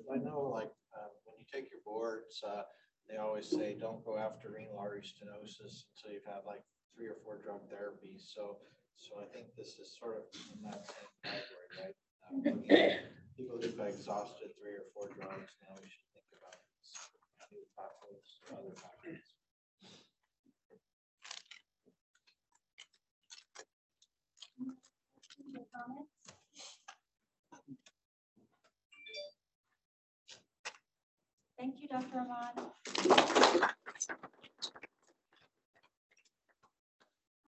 I 0.06 0.18
know, 0.22 0.54
like, 0.54 0.70
uh, 0.94 1.10
when 1.24 1.34
you 1.40 1.46
take 1.50 1.66
your 1.72 1.80
boards, 1.84 2.44
uh, 2.46 2.62
they 3.10 3.16
always 3.16 3.50
say, 3.50 3.74
don't 3.74 4.04
go 4.04 4.18
after 4.18 4.54
renal 4.54 4.78
artery 4.78 5.02
stenosis 5.02 5.90
until 5.90 6.14
you've 6.14 6.24
had 6.30 6.46
like 6.46 6.62
three 6.96 7.12
or 7.12 7.20
four 7.22 7.36
drug 7.44 7.60
therapies. 7.68 8.24
So, 8.32 8.56
so 8.96 9.20
I 9.20 9.28
think 9.28 9.52
this 9.56 9.76
is 9.76 9.94
sort 10.00 10.16
of 10.16 10.24
in 10.56 10.64
that 10.64 10.88
same 10.88 11.12
category, 11.22 11.68
right? 11.76 11.96
Um, 12.24 12.64
People 13.36 13.60
who've 13.60 13.76
exhausted 13.76 14.56
three 14.56 14.80
or 14.80 14.88
four 14.96 15.12
drugs, 15.12 15.52
now 15.60 15.76
we 15.76 15.84
should 15.92 16.08
think 16.16 16.24
about 16.32 16.56
new 17.52 17.60
pathways, 17.76 18.24
other 18.48 18.72
pathways. 18.72 19.20
Comments? 25.76 26.08
Thank 31.58 31.74
you, 31.80 31.88
Dr. 31.88 32.20
Ahmad. 32.20 33.35